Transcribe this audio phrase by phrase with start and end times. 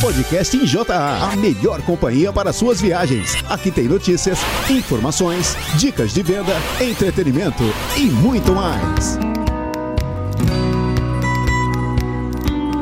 [0.00, 3.34] Podcast em JA, a melhor companhia para suas viagens.
[3.50, 4.38] Aqui tem notícias,
[4.70, 7.62] informações, dicas de venda, entretenimento
[7.98, 9.39] e muito mais.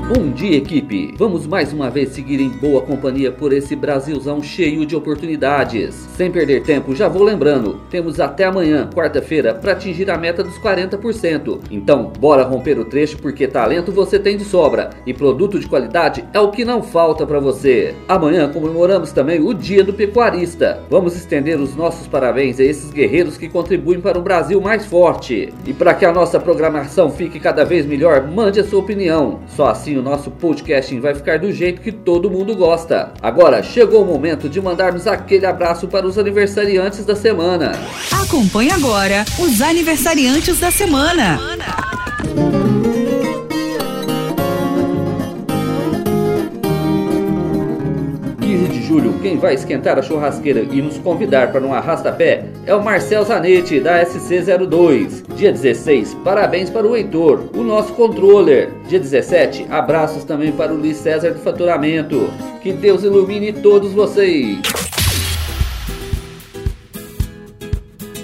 [0.08, 1.14] Bom dia, equipe!
[1.18, 5.94] Vamos mais uma vez seguir em boa companhia por esse Brasilzão cheio de oportunidades.
[6.16, 10.58] Sem perder tempo, já vou lembrando: temos até amanhã, quarta-feira, para atingir a meta dos
[10.60, 11.60] 40%.
[11.70, 16.24] Então, bora romper o trecho porque talento você tem de sobra e produto de qualidade
[16.32, 17.94] é o que não falta para você.
[18.08, 20.80] Amanhã comemoramos também o Dia do Pecuarista.
[20.88, 25.52] Vamos estender os nossos parabéns a esses guerreiros que contribuem para um Brasil mais forte.
[25.66, 29.40] E para que a nossa programação fique cada vez melhor, mande a sua opinião.
[29.48, 33.12] Só assim o nosso podcasting vai ficar do jeito que todo mundo gosta.
[33.20, 37.72] Agora chegou o momento de mandarmos aquele abraço para os aniversariantes da semana.
[38.12, 41.38] Acompanhe agora os aniversariantes da semana.
[42.34, 42.87] 15
[48.98, 53.24] julho, quem vai esquentar a churrasqueira e nos convidar para um arrasta-pé é o Marcel
[53.24, 55.22] Zanetti, da SC02.
[55.36, 58.70] Dia 16, parabéns para o Heitor, o nosso controller.
[58.88, 62.28] Dia 17, abraços também para o Luiz César do Faturamento.
[62.60, 64.87] Que Deus ilumine todos vocês.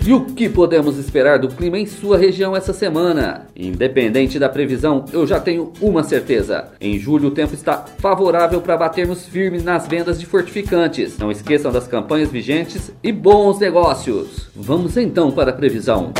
[0.06, 3.46] E o que podemos esperar do clima em sua região essa semana?
[3.56, 6.68] Independente da previsão, eu já tenho uma certeza.
[6.78, 11.16] Em julho o tempo está favorável para batermos firmes nas vendas de fortificantes.
[11.16, 14.50] Não esqueçam das campanhas vigentes e bons negócios.
[14.54, 16.12] Vamos então para a previsão.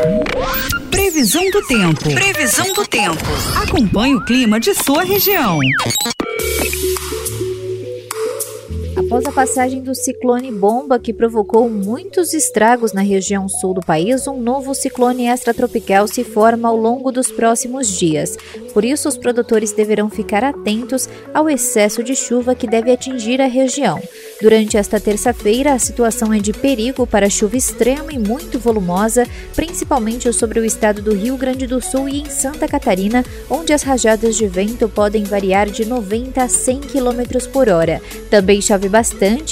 [0.89, 2.11] Previsão do tempo.
[2.11, 3.23] Previsão do tempo.
[3.61, 5.59] Acompanhe o clima de sua região.
[9.15, 14.27] Após a passagem do ciclone bomba que provocou muitos estragos na região sul do país,
[14.27, 18.35] um novo ciclone extratropical se forma ao longo dos próximos dias.
[18.73, 23.47] Por isso, os produtores deverão ficar atentos ao excesso de chuva que deve atingir a
[23.47, 24.01] região.
[24.41, 30.31] Durante esta terça-feira, a situação é de perigo para chuva extrema e muito volumosa, principalmente
[30.33, 34.35] sobre o estado do Rio Grande do Sul e em Santa Catarina, onde as rajadas
[34.35, 38.01] de vento podem variar de 90 a 100 km por hora.
[38.29, 39.04] Também chove bastante,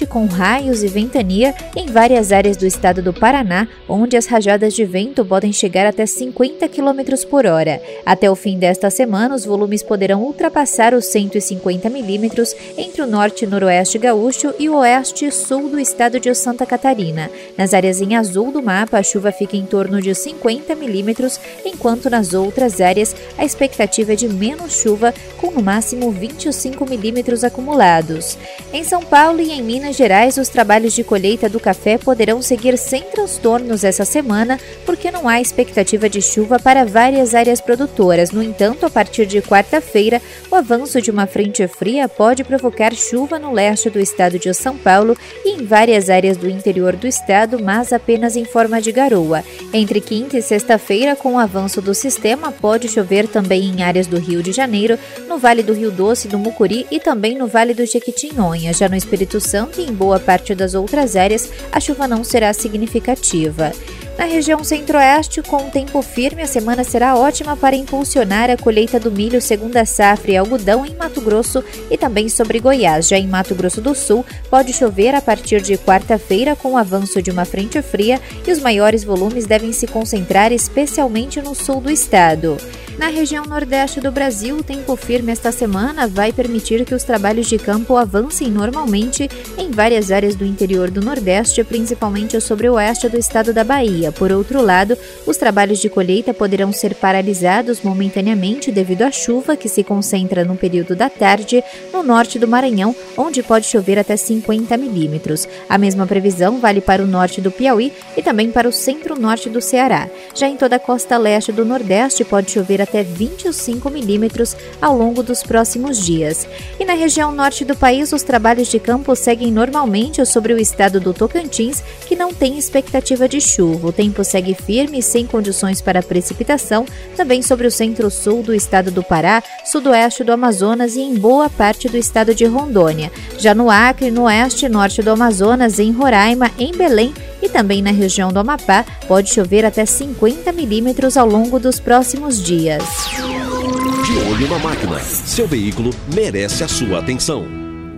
[0.09, 4.86] com raios e ventania, em várias áreas do estado do Paraná, onde as rajadas de
[4.86, 7.81] vento podem chegar até 50 km por hora.
[8.06, 13.46] Até o fim desta semana, os volumes poderão ultrapassar os 150 milímetros entre o norte
[13.46, 17.30] e noroeste gaúcho e o oeste e sul do estado de Santa Catarina.
[17.58, 22.09] Nas áreas em azul do mapa, a chuva fica em torno de 50 milímetros, enquanto
[22.09, 28.38] nas outras áreas a expectativa é de menos chuva, com no máximo 25 milímetros acumulados.
[28.72, 33.02] Em São Paulo em Minas Gerais, os trabalhos de colheita do café poderão seguir sem
[33.04, 38.31] transtornos essa semana, porque não há expectativa de chuva para várias áreas produtoras.
[38.31, 40.22] No entanto, a partir de quarta-feira,
[40.52, 44.78] o avanço de uma frente fria pode provocar chuva no leste do estado de São
[44.78, 49.44] Paulo e em várias áreas do interior do estado, mas apenas em forma de garoa.
[49.75, 54.19] Entre quinta e sexta-feira, com o avanço do sistema, pode chover também em áreas do
[54.19, 57.83] Rio de Janeiro, no Vale do Rio Doce, do Mucuri e também no Vale do
[57.83, 58.72] Jequitinhonha.
[58.72, 62.53] Já no Espírito Santo e em boa parte das outras áreas, a chuva não será
[62.53, 63.72] significativa.
[64.18, 69.12] Na região centro-oeste, com tempo firme, a semana será ótima para impulsionar a colheita do
[69.12, 73.07] milho segunda safra e algodão em Mato Grosso e também sobre Goiás.
[73.07, 77.24] Já em Mato Grosso do Sul, pode chover a partir de quarta-feira com o avanço
[77.24, 81.90] de uma frente fria e os maiores volumes devem se concentrar especialmente no sul do
[81.90, 82.57] estado.
[82.98, 87.48] Na região nordeste do Brasil, o tempo firme esta semana vai permitir que os trabalhos
[87.48, 89.28] de campo avancem normalmente
[89.58, 94.12] em várias áreas do interior do Nordeste, principalmente sobre o oeste do estado da Bahia.
[94.12, 94.96] Por outro lado,
[95.26, 100.56] os trabalhos de colheita poderão ser paralisados momentaneamente devido à chuva que se concentra no
[100.56, 105.48] período da tarde no norte do Maranhão, onde pode chover até 50 milímetros.
[105.68, 109.62] A mesma previsão vale para o norte do Piauí e também para o centro-norte do
[109.62, 110.08] Ceará.
[110.36, 115.23] Já em toda a costa leste do Nordeste pode chover até 25 milímetros ao longo
[115.23, 116.47] dos próximos dias.
[116.79, 121.00] E na região norte do país, os trabalhos de campo seguem normalmente sobre o estado
[121.00, 123.88] do Tocantins, que não tem expectativa de chuva.
[123.88, 126.85] O tempo segue firme e sem condições para precipitação,
[127.15, 131.88] também sobre o centro-sul do estado do Pará, sudoeste do Amazonas e em boa parte
[131.89, 133.12] do estado de Rondônia.
[133.38, 137.81] Já no Acre, no oeste e norte do Amazonas, em Roraima, em Belém e também
[137.81, 142.73] na região do Amapá, pode chover até 50 milímetros ao longo dos próximos dias.
[142.78, 147.46] De olho na máquina, seu veículo merece a sua atenção.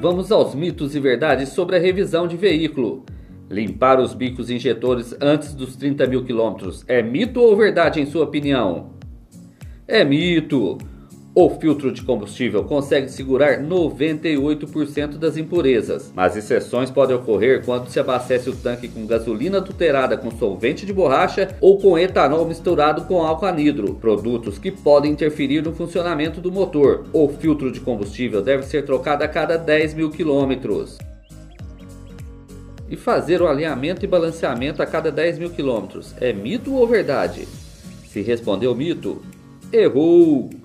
[0.01, 3.05] Vamos aos mitos e verdades sobre a revisão de veículo.
[3.49, 8.25] Limpar os bicos injetores antes dos 30 mil quilômetros é mito ou verdade em sua
[8.25, 8.91] opinião?
[9.87, 10.77] É mito!
[11.37, 17.99] O filtro de combustível consegue segurar 98% das impurezas, mas exceções podem ocorrer quando se
[17.99, 23.21] abastece o tanque com gasolina adulterada com solvente de borracha ou com etanol misturado com
[23.21, 27.05] álcool anidro, produtos que podem interferir no funcionamento do motor.
[27.11, 30.97] O filtro de combustível deve ser trocado a cada 10 mil quilômetros
[32.89, 36.15] e fazer o alinhamento e balanceamento a cada 10 mil quilômetros.
[36.21, 37.45] É mito ou verdade?
[38.07, 39.21] Se respondeu mito,
[39.73, 40.64] errou!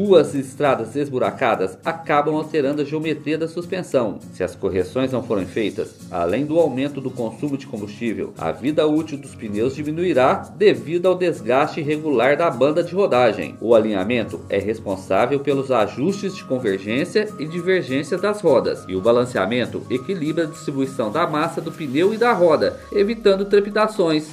[0.00, 4.18] Ruas e estradas esburacadas acabam alterando a geometria da suspensão.
[4.32, 8.86] Se as correções não forem feitas, além do aumento do consumo de combustível, a vida
[8.86, 13.58] útil dos pneus diminuirá devido ao desgaste irregular da banda de rodagem.
[13.60, 19.82] O alinhamento é responsável pelos ajustes de convergência e divergência das rodas, e o balanceamento
[19.90, 24.30] equilibra a distribuição da massa do pneu e da roda, evitando trepidações.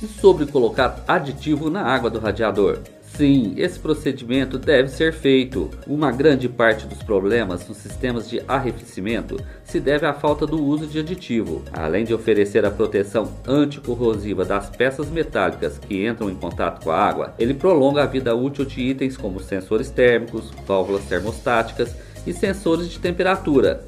[0.00, 2.78] E sobre colocar aditivo na água do radiador.
[3.16, 5.70] Sim, esse procedimento deve ser feito.
[5.88, 10.86] Uma grande parte dos problemas nos sistemas de arrefecimento se deve à falta do uso
[10.86, 11.64] de aditivo.
[11.72, 16.96] Além de oferecer a proteção anticorrosiva das peças metálicas que entram em contato com a
[16.96, 22.88] água, ele prolonga a vida útil de itens como sensores térmicos, válvulas termostáticas e sensores
[22.88, 23.82] de temperatura,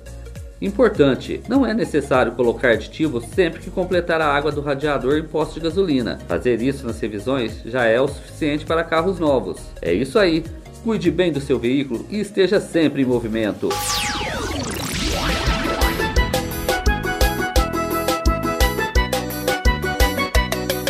[0.60, 5.54] Importante, não é necessário colocar aditivo sempre que completar a água do radiador em posto
[5.54, 6.18] de gasolina.
[6.28, 9.58] Fazer isso nas revisões já é o suficiente para carros novos.
[9.80, 10.44] É isso aí.
[10.84, 13.70] Cuide bem do seu veículo e esteja sempre em movimento.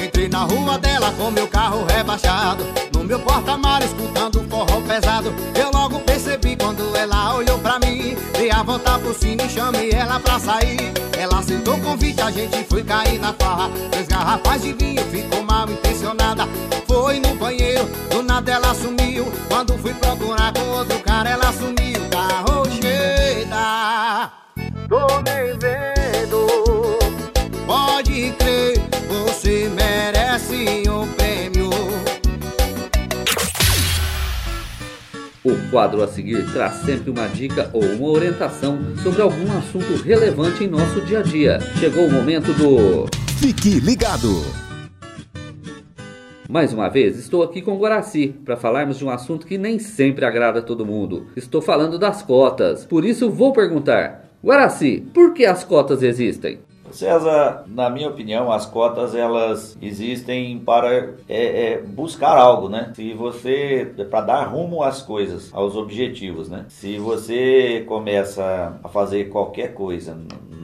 [0.04, 2.64] Entrei na rua dela com meu carro rebaixado
[2.94, 8.16] No meu porta-mar escutando um forró pesado Eu logo percebi quando ela olhou pra mim.
[8.32, 10.92] Dei a volta pro cine e chamei ela pra sair.
[11.16, 13.70] Ela aceitou o convite, a gente foi cair na farra.
[13.90, 16.48] Três garrafas de vinho, ficou mal intencionada.
[16.88, 19.30] Foi no banheiro, do nada ela sumiu.
[19.48, 22.00] Quando fui procurar com outro cara, ela sumiu.
[22.10, 24.32] Carro cheia,
[24.88, 26.98] tô nem vendo
[27.66, 31.19] Pode crer, você merece um
[35.42, 40.64] O quadro a seguir traz sempre uma dica ou uma orientação sobre algum assunto relevante
[40.64, 41.58] em nosso dia a dia.
[41.78, 43.06] Chegou o momento do.
[43.38, 44.28] Fique ligado!
[46.46, 49.78] Mais uma vez, estou aqui com o Guaraci para falarmos de um assunto que nem
[49.78, 51.28] sempre agrada a todo mundo.
[51.34, 52.84] Estou falando das cotas.
[52.84, 56.58] Por isso, vou perguntar: Guaraci, por que as cotas existem?
[56.92, 62.92] César, na minha opinião, as cotas elas existem para é, é, buscar algo, né?
[62.94, 66.66] Se você para dar rumo às coisas, aos objetivos, né?
[66.68, 70.16] Se você começa a fazer qualquer coisa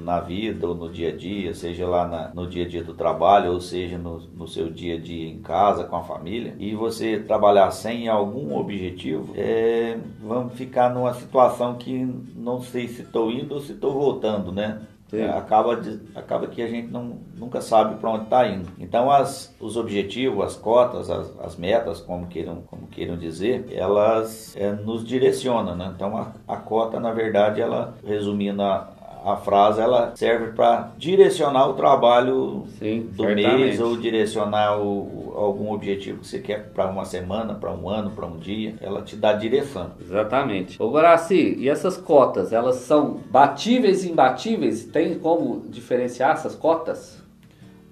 [0.07, 2.95] na vida ou no dia a dia, seja lá na, no dia a dia do
[2.95, 6.77] trabalho ou seja no, no, seu dia a dia em casa com a família, e
[6.77, 13.33] você trabalhar sem algum objetivo, é, vamos ficar numa situação que não sei se estou
[13.33, 14.81] indo ou se estou voltando, né?
[15.19, 18.69] É, acaba, de, acaba que a gente não, nunca sabe para onde está indo.
[18.79, 24.55] Então, as, os objetivos, as cotas, as, as metas, como queiram, como queiram dizer, elas
[24.57, 25.75] é, nos direcionam.
[25.75, 25.93] Né?
[25.95, 28.96] Então, a, a cota, na verdade, ela, resumindo a,
[29.27, 33.57] a frase ela serve para direcionar o trabalho Sim, do certamente.
[33.57, 38.13] mês ou direcionar o, algum objetivo que você quer para uma semana, para um ano,
[38.13, 38.77] para um dia.
[38.81, 39.91] Ela te dá direção.
[40.01, 40.81] Exatamente.
[40.81, 44.85] Ô Guaraci, e essas cotas, elas são batíveis e imbatíveis?
[44.85, 47.21] Tem como diferenciar essas cotas?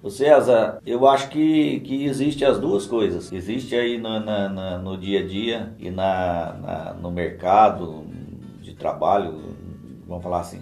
[0.01, 3.29] O César, eu acho que, que existe as duas coisas.
[3.33, 8.05] Existe aí no, na, na, no dia a dia e na, na, no mercado
[8.61, 9.33] de trabalho,
[10.07, 10.61] vamos falar assim,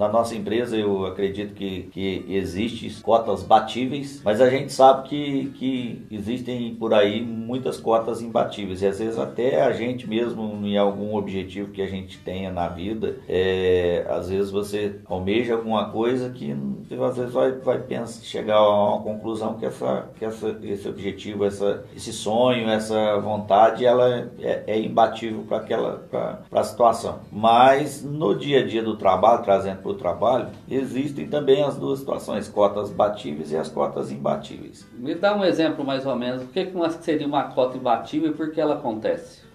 [0.00, 5.52] na nossa empresa eu acredito que, que existem cotas batíveis, mas a gente sabe que,
[5.58, 10.78] que existem por aí muitas cotas imbatíveis e às vezes até a gente mesmo em
[10.78, 16.30] algum objetivo que a gente tenha na vida, é, às vezes você almeja alguma coisa
[16.30, 16.56] que
[16.98, 21.44] às vezes vai, vai pensar, chegar a uma conclusão que, essa, que essa, esse objetivo,
[21.44, 27.20] essa, esse sonho, essa vontade, ela é, é imbatível para aquela para a situação.
[27.30, 32.00] Mas no dia a dia do trabalho, trazendo para o trabalho, existem também as duas
[32.00, 34.86] situações, cotas batíveis e as cotas imbatíveis.
[34.94, 36.42] Me dá um exemplo mais ou menos.
[36.42, 39.50] O que, que seria uma cota imbatível e por que ela acontece?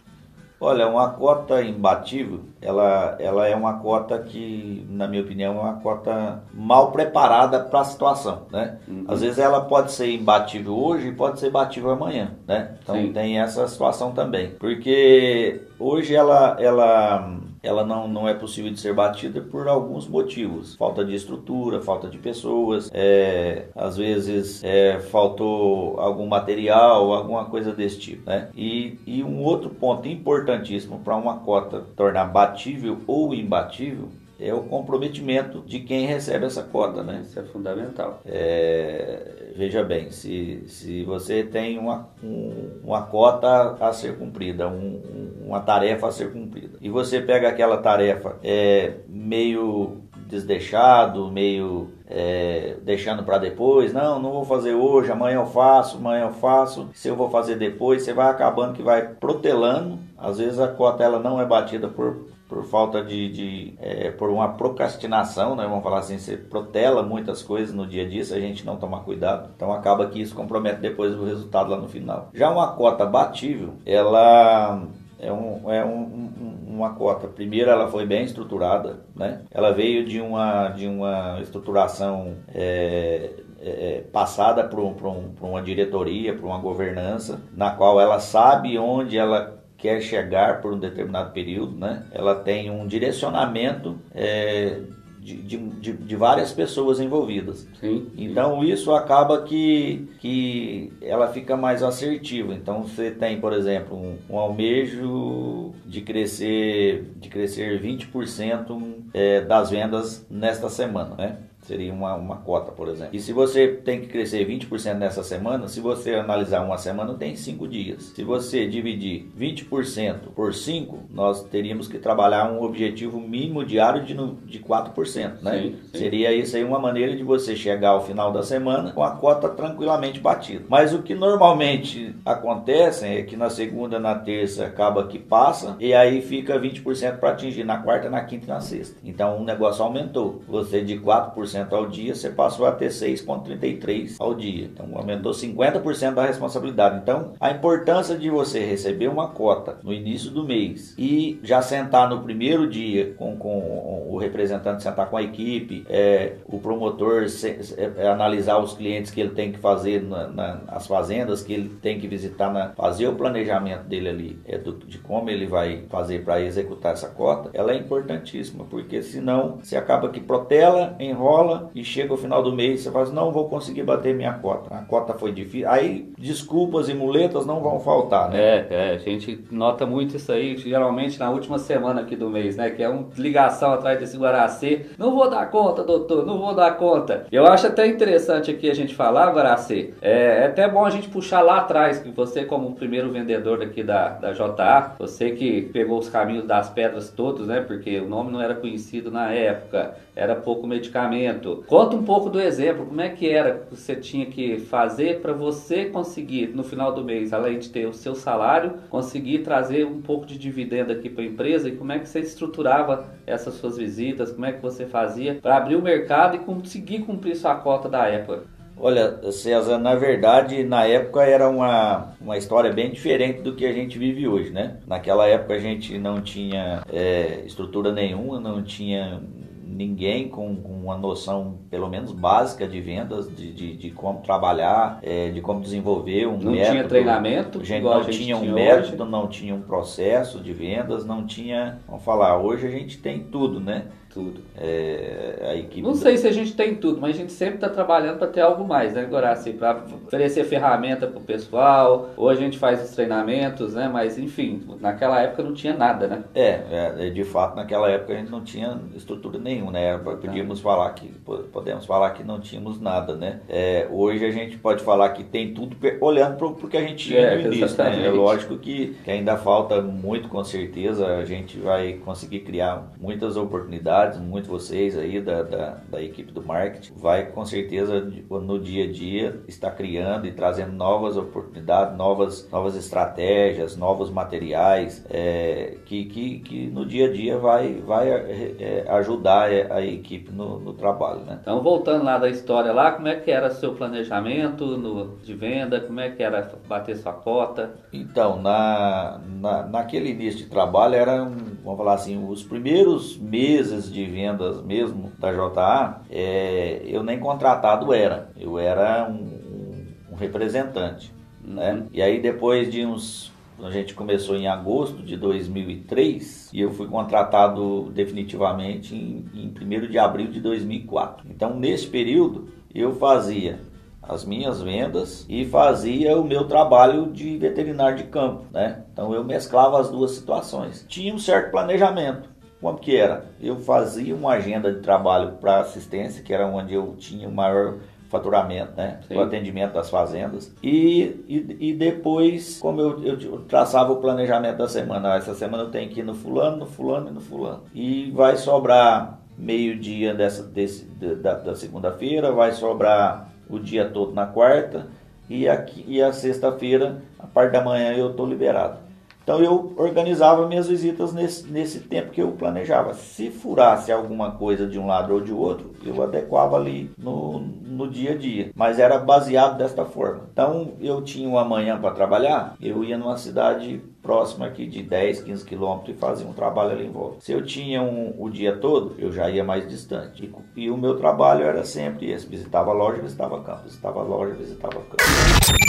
[0.60, 5.74] Olha, uma cota imbatível, ela, ela é uma cota que, na minha opinião, é uma
[5.82, 8.77] cota mal preparada para a situação, né?
[8.88, 9.04] Uhum.
[9.08, 12.77] Às vezes ela pode ser imbatível hoje e pode ser batível amanhã, né?
[12.82, 13.12] Então Sim.
[13.12, 14.51] tem essa situação também.
[14.51, 20.75] Porque hoje ela, ela ela não, não é possível de ser batida por alguns motivos.
[20.75, 27.72] Falta de estrutura, falta de pessoas, é, às vezes é, faltou algum material, alguma coisa
[27.74, 28.29] desse tipo.
[28.29, 28.50] Né?
[28.55, 34.63] E, e um outro ponto importantíssimo para uma cota tornar batível ou imbatível é o
[34.63, 37.22] comprometimento de quem recebe essa cota, né?
[37.24, 38.22] Isso é fundamental.
[38.25, 45.01] É, veja bem, se, se você tem uma, um, uma cota a ser cumprida, um,
[45.46, 52.77] uma tarefa a ser cumprida, e você pega aquela tarefa é, meio desdeixado, meio é,
[52.84, 57.08] deixando para depois, não, não vou fazer hoje, amanhã eu faço, amanhã eu faço, se
[57.08, 61.20] eu vou fazer depois, você vai acabando que vai protelando, às vezes a cota ela
[61.20, 65.66] não é batida por por falta de, de é, por uma procrastinação, né?
[65.68, 68.78] Vamos falar assim, você protela muitas coisas no dia a dia se a gente não
[68.78, 69.50] tomar cuidado.
[69.56, 72.30] Então acaba que isso compromete depois o resultado lá no final.
[72.34, 74.84] Já uma cota batível, ela
[75.20, 77.28] é, um, é um, um, uma cota.
[77.28, 79.42] Primeiro, ela foi bem estruturada, né?
[79.50, 86.36] Ela veio de uma, de uma estruturação é, é, passada por, um, um, uma diretoria,
[86.36, 91.77] por uma governança, na qual ela sabe onde ela quer chegar por um determinado período,
[91.77, 92.04] né?
[92.12, 94.80] Ela tem um direcionamento é,
[95.20, 97.68] de, de, de, várias pessoas envolvidas.
[97.80, 102.56] Sim, então isso acaba que, que ela fica mais assertiva.
[102.56, 109.70] Então você tem, por exemplo, um, um almejo de crescer de crescer 20% é, das
[109.70, 111.38] vendas nesta semana, né?
[111.65, 113.15] Seria uma, uma cota, por exemplo.
[113.15, 117.36] E se você tem que crescer 20% nessa semana, se você analisar uma semana, tem
[117.36, 118.12] 5 dias.
[118.15, 124.13] Se você dividir 20% por 5, nós teríamos que trabalhar um objetivo mínimo diário de,
[124.45, 125.41] de 4%.
[125.41, 125.62] Né?
[125.62, 125.98] Sim, sim.
[125.98, 129.50] Seria isso aí uma maneira de você chegar ao final da semana com a cota
[129.50, 130.65] tranquilamente batida.
[130.69, 135.93] Mas o que normalmente acontece é que na segunda, na terça, acaba que passa e
[135.93, 138.98] aí fica 20% para atingir na quarta, na quinta e na sexta.
[139.03, 140.43] Então o negócio aumentou.
[140.48, 144.66] Você de 4% ao dia, você passou a ter 6,33% ao dia.
[144.66, 147.00] Então aumentou 50% da responsabilidade.
[147.02, 152.10] Então a importância de você receber uma cota no início do mês e já sentar
[152.10, 157.76] no primeiro dia com, com o representante, sentar com a equipe, é, o promotor se,
[157.78, 161.70] é, analisar os clientes que ele tem que fazer na, na, as fazendas que ele
[161.82, 165.84] tem que visitar, na, fazer o planejamento dele ali, é, do, de como ele vai
[165.90, 171.45] fazer para executar essa cota, ela é importantíssima, porque senão você acaba que protela, enrola
[171.74, 174.74] e chega o final do mês você fala assim, não vou conseguir bater minha cota.
[174.74, 175.70] A cota foi difícil.
[175.70, 178.40] Aí desculpas e muletas não vão faltar, né?
[178.40, 182.56] É, é, a gente nota muito isso aí, geralmente na última semana aqui do mês,
[182.56, 182.70] né?
[182.70, 184.88] Que é uma ligação atrás desse Guaracê.
[184.98, 187.25] Não vou dar conta, doutor, não vou dar conta.
[187.32, 189.94] Eu acho até interessante aqui a gente falar, Guaracê.
[190.02, 193.60] É, é até bom a gente puxar lá atrás, que você como o primeiro vendedor
[193.60, 197.62] daqui da, da JA, você que pegou os caminhos das pedras todos, né?
[197.62, 201.35] Porque o nome não era conhecido na época, era pouco medicamento
[201.68, 205.34] Conta um pouco do exemplo, como é que era que você tinha que fazer para
[205.34, 210.01] você conseguir no final do mês, além de ter o seu salário, conseguir trazer um
[210.01, 213.77] pouco de dividendo aqui para a empresa e como é que você estruturava essas suas
[213.77, 217.89] visitas, como é que você fazia para abrir o mercado e conseguir cumprir sua cota
[217.89, 218.56] da época.
[218.77, 223.72] Olha, César, na verdade, na época era uma, uma história bem diferente do que a
[223.72, 224.77] gente vive hoje, né?
[224.86, 229.22] Naquela época a gente não tinha é, estrutura nenhuma, não tinha
[229.65, 235.00] ninguém com, com, uma noção, pelo menos básica, de vendas, de, de, de como trabalhar,
[235.01, 236.55] é, de como desenvolver um não método.
[236.55, 237.65] Não tinha treinamento?
[237.65, 239.12] Gente não gente tinha um tinha método, hoje.
[239.12, 241.79] não tinha um processo de vendas, não tinha.
[241.88, 243.86] Vamos falar, hoje a gente tem tudo, né?
[244.15, 244.39] Tudo.
[244.57, 247.67] É, a equipe não sei se a gente tem tudo, mas a gente sempre está
[247.67, 249.51] trabalhando para ter algo mais, né, Gorassi?
[249.51, 253.89] Para oferecer ferramenta para o pessoal, ou a gente faz os treinamentos, né?
[253.91, 256.24] Mas enfim, naquela época não tinha nada, né?
[256.34, 259.98] É, é de fato, naquela época a gente não tinha estrutura nenhuma, né?
[259.98, 260.63] Podíamos não.
[260.63, 261.07] falar que
[261.51, 263.41] podemos falar que não tínhamos nada, né?
[263.50, 267.10] É, hoje a gente pode falar que tem tudo olhando para o que a gente
[267.10, 268.05] tinha é, no início, né?
[268.05, 273.36] É lógico que, que ainda falta muito, com certeza, a gente vai conseguir criar muitas
[273.36, 278.86] oportunidades muito vocês aí da, da, da, equipe do marketing, vai com certeza no dia
[278.86, 286.06] a dia estar criando e trazendo novas oportunidades, novas, novas estratégias, novos materiais é, que,
[286.06, 291.22] que, que no dia a dia vai, vai é, ajudar a equipe no, no, trabalho.
[291.22, 291.40] Né?
[291.42, 295.80] Então, voltando lá da história lá, como é que era seu planejamento no, de venda,
[295.80, 297.76] como é que era bater sua cota?
[297.92, 304.06] Então, na, na, naquele início de trabalho, eram, vamos falar assim, os primeiros meses de
[304.06, 311.14] vendas mesmo da JA, é, eu nem contratado era, eu era um, um representante.
[311.42, 311.74] Né?
[311.74, 311.88] Uhum.
[311.94, 313.34] E aí depois de uns
[313.64, 319.88] A gente começou em agosto de 2003 e eu fui contratado definitivamente em, em 1
[319.88, 321.25] de abril de 2004.
[321.30, 323.62] Então, nesse período, eu fazia
[324.08, 328.84] as minhas vendas e fazia o meu trabalho de veterinário de campo, né?
[328.92, 330.86] Então eu mesclava as duas situações.
[330.88, 332.30] Tinha um certo planejamento.
[332.62, 333.26] Como que era?
[333.40, 337.76] Eu fazia uma agenda de trabalho para assistência, que era onde eu tinha o maior
[338.10, 339.00] faturamento, né?
[339.08, 339.16] Sim.
[339.16, 340.54] O atendimento das fazendas.
[340.64, 345.64] E, e, e depois, como eu, eu, traçava o planejamento da semana, ah, essa semana
[345.64, 347.64] eu tenho que ir no fulano, no fulano e no fulano.
[347.74, 354.26] E vai sobrar meio-dia dessa, desse, da, da segunda-feira, vai sobrar o dia todo na
[354.26, 354.88] quarta
[355.30, 358.85] e, aqui, e a sexta-feira, a parte da manhã, eu estou liberado.
[359.25, 362.94] Então eu organizava minhas visitas nesse, nesse tempo que eu planejava.
[362.94, 367.89] Se furasse alguma coisa de um lado ou de outro, eu adequava ali no, no
[367.89, 368.51] dia a dia.
[368.53, 370.29] Mas era baseado desta forma.
[370.32, 375.24] Então eu tinha uma manhã para trabalhar, eu ia numa cidade próxima aqui de 10,
[375.24, 377.17] 15 quilômetros e fazia um trabalho ali em volta.
[377.22, 380.32] Se eu tinha um, o dia todo, eu já ia mais distante.
[380.55, 384.03] E, e o meu trabalho era sempre esse: visitava a loja, visitava campo, visitava a
[384.03, 385.64] loja, visitava campo.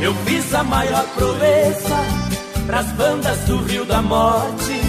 [0.00, 1.96] Eu fiz a maior proeza
[2.66, 4.80] pras bandas do Rio da Morte,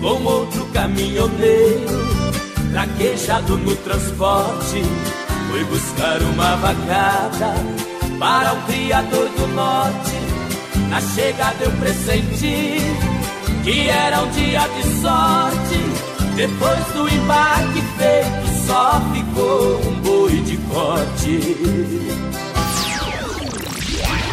[0.00, 2.06] com outro caminhoneiro,
[2.72, 4.82] traquejado no transporte.
[5.50, 7.54] Fui buscar uma vacada
[8.18, 10.16] para o Criador do Norte.
[10.88, 12.78] Na chegada eu pressenti
[13.62, 16.06] que era um dia de sorte.
[16.34, 22.45] Depois do embarque feito, só ficou um boi de corte.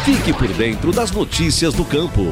[0.04, 2.24] Fique por dentro das notícias do campo.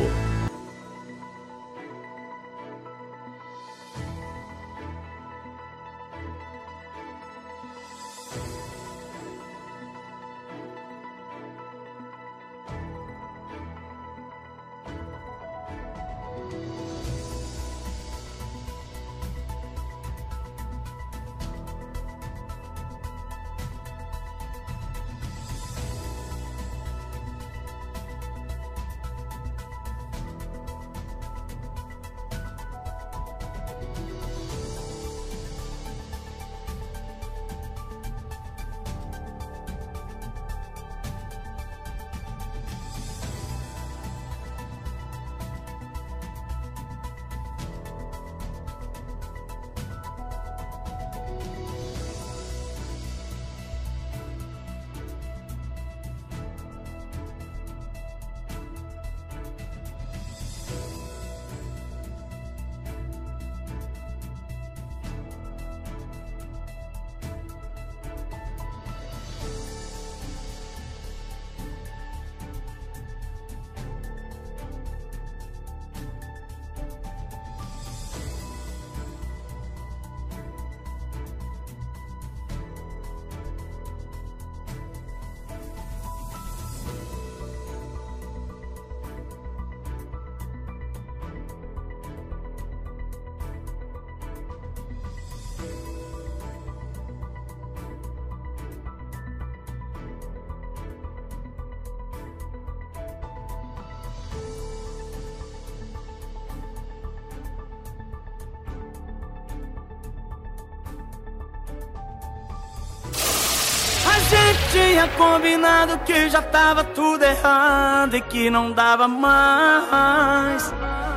[114.72, 120.72] Tinha combinado que já tava tudo errado e que não dava mais.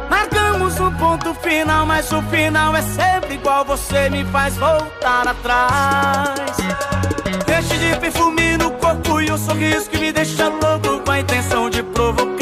[0.10, 3.64] Marcamos um ponto final, mas o final é sempre igual.
[3.66, 6.58] Você me faz voltar atrás.
[7.46, 11.70] Deixe de perfume no corpo e um sorriso que me deixa louco com a intenção
[11.70, 12.35] de provocar.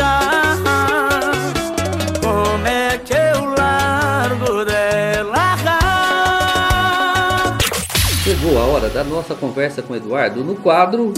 [9.03, 11.13] Da nossa conversa com o Eduardo no quadro.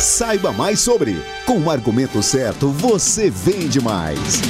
[0.00, 1.16] Saiba mais sobre.
[1.44, 4.40] Com o argumento certo, você vende mais.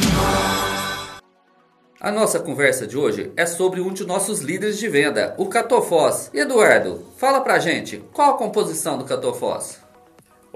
[1.99, 6.31] A nossa conversa de hoje é sobre um de nossos líderes de venda, o Catofós.
[6.35, 9.79] Eduardo, fala pra gente, qual a composição do Catofós?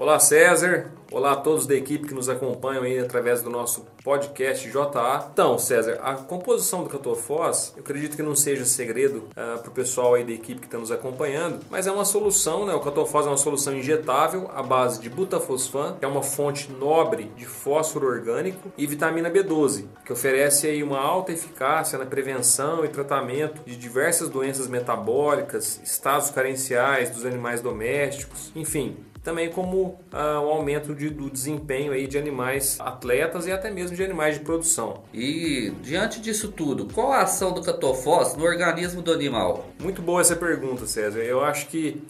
[0.01, 4.67] Olá César, olá a todos da equipe que nos acompanham aí através do nosso podcast
[4.67, 5.29] JA.
[5.31, 9.69] Então, César, a composição do Catofós, eu acredito que não seja segredo uh, ah, para
[9.69, 12.73] o pessoal aí da equipe que está nos acompanhando, mas é uma solução, né?
[12.73, 17.25] O Catofós é uma solução injetável à base de butafosfan, que é uma fonte nobre
[17.37, 22.87] de fósforo orgânico, e vitamina B12, que oferece aí uma alta eficácia na prevenção e
[22.87, 30.49] tratamento de diversas doenças metabólicas, estados carenciais dos animais domésticos, enfim, também como ah, o
[30.49, 35.03] aumento de, do desempenho aí de animais atletas e até mesmo de animais de produção.
[35.13, 39.67] E diante disso tudo, qual a ação do catofós no organismo do animal?
[39.79, 41.19] Muito boa essa pergunta, César.
[41.19, 42.01] Eu acho que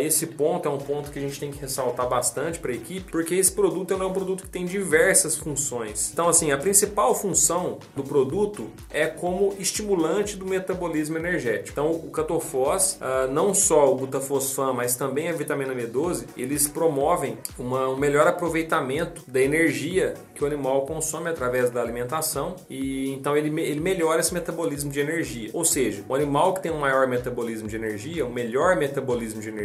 [0.00, 3.10] esse ponto é um ponto que a gente tem que ressaltar bastante para a equipe,
[3.10, 6.10] porque esse produto é um produto que tem diversas funções.
[6.12, 11.70] Então, assim, a principal função do produto é como estimulante do metabolismo energético.
[11.70, 17.38] Então, o catofós, uh, não só o butafosfan, mas também a vitamina B12, eles promovem
[17.58, 23.36] uma, um melhor aproveitamento da energia que o animal consome através da alimentação e então
[23.36, 25.50] ele, ele melhora esse metabolismo de energia.
[25.52, 29.48] Ou seja, o animal que tem um maior metabolismo de energia, um melhor metabolismo de
[29.48, 29.57] energia,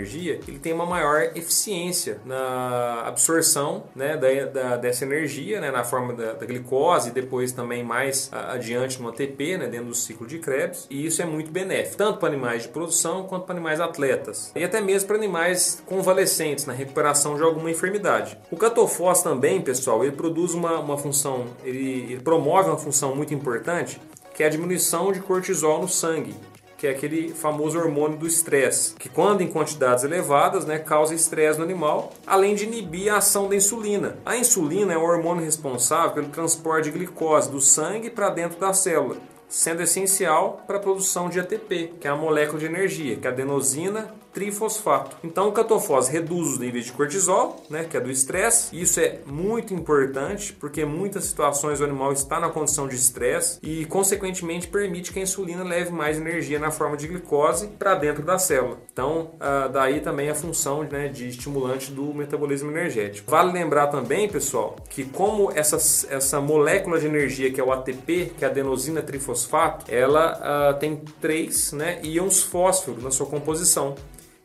[0.48, 6.14] ele tem uma maior eficiência na absorção né, da, da dessa energia né, na forma
[6.14, 10.40] da, da, glicose e depois também mais adiante no ATP, né, dentro do ciclo de
[10.40, 10.88] Krebs.
[10.90, 14.52] E isso é muito benéfico, tanto para animais de produção quanto para animais atletas.
[14.56, 18.38] E até mesmo para animais convalescentes na recuperação de alguma enfermidade.
[18.52, 23.34] O catofós também, pessoal, ele produz uma, uma função, ele, ele promove uma função muito
[23.34, 24.00] importante
[24.34, 26.36] que é a diminuição de cortisol no sangue
[26.84, 31.58] que é aquele famoso hormônio do estresse, que quando em quantidades elevadas, né, causa estresse
[31.58, 34.18] no animal, além de inibir a ação da insulina.
[34.26, 38.74] A insulina é o hormônio responsável pelo transporte de glicose do sangue para dentro da
[38.74, 39.16] célula,
[39.48, 43.30] sendo essencial para a produção de ATP, que é a molécula de energia, que é
[43.30, 45.16] a adenosina trifosfato.
[45.24, 48.76] Então, o catofós reduz os níveis de cortisol, né, que é do estresse.
[48.76, 53.60] Isso é muito importante porque em muitas situações o animal está na condição de estresse
[53.62, 58.24] e, consequentemente, permite que a insulina leve mais energia na forma de glicose para dentro
[58.24, 58.78] da célula.
[58.92, 63.30] Então, ah, daí também a função né, de estimulante do metabolismo energético.
[63.30, 65.78] Vale lembrar também, pessoal, que como essa,
[66.10, 70.74] essa molécula de energia que é o ATP, que é a adenosina trifosfato, ela ah,
[70.74, 73.96] tem três né, íons fósforo na sua composição.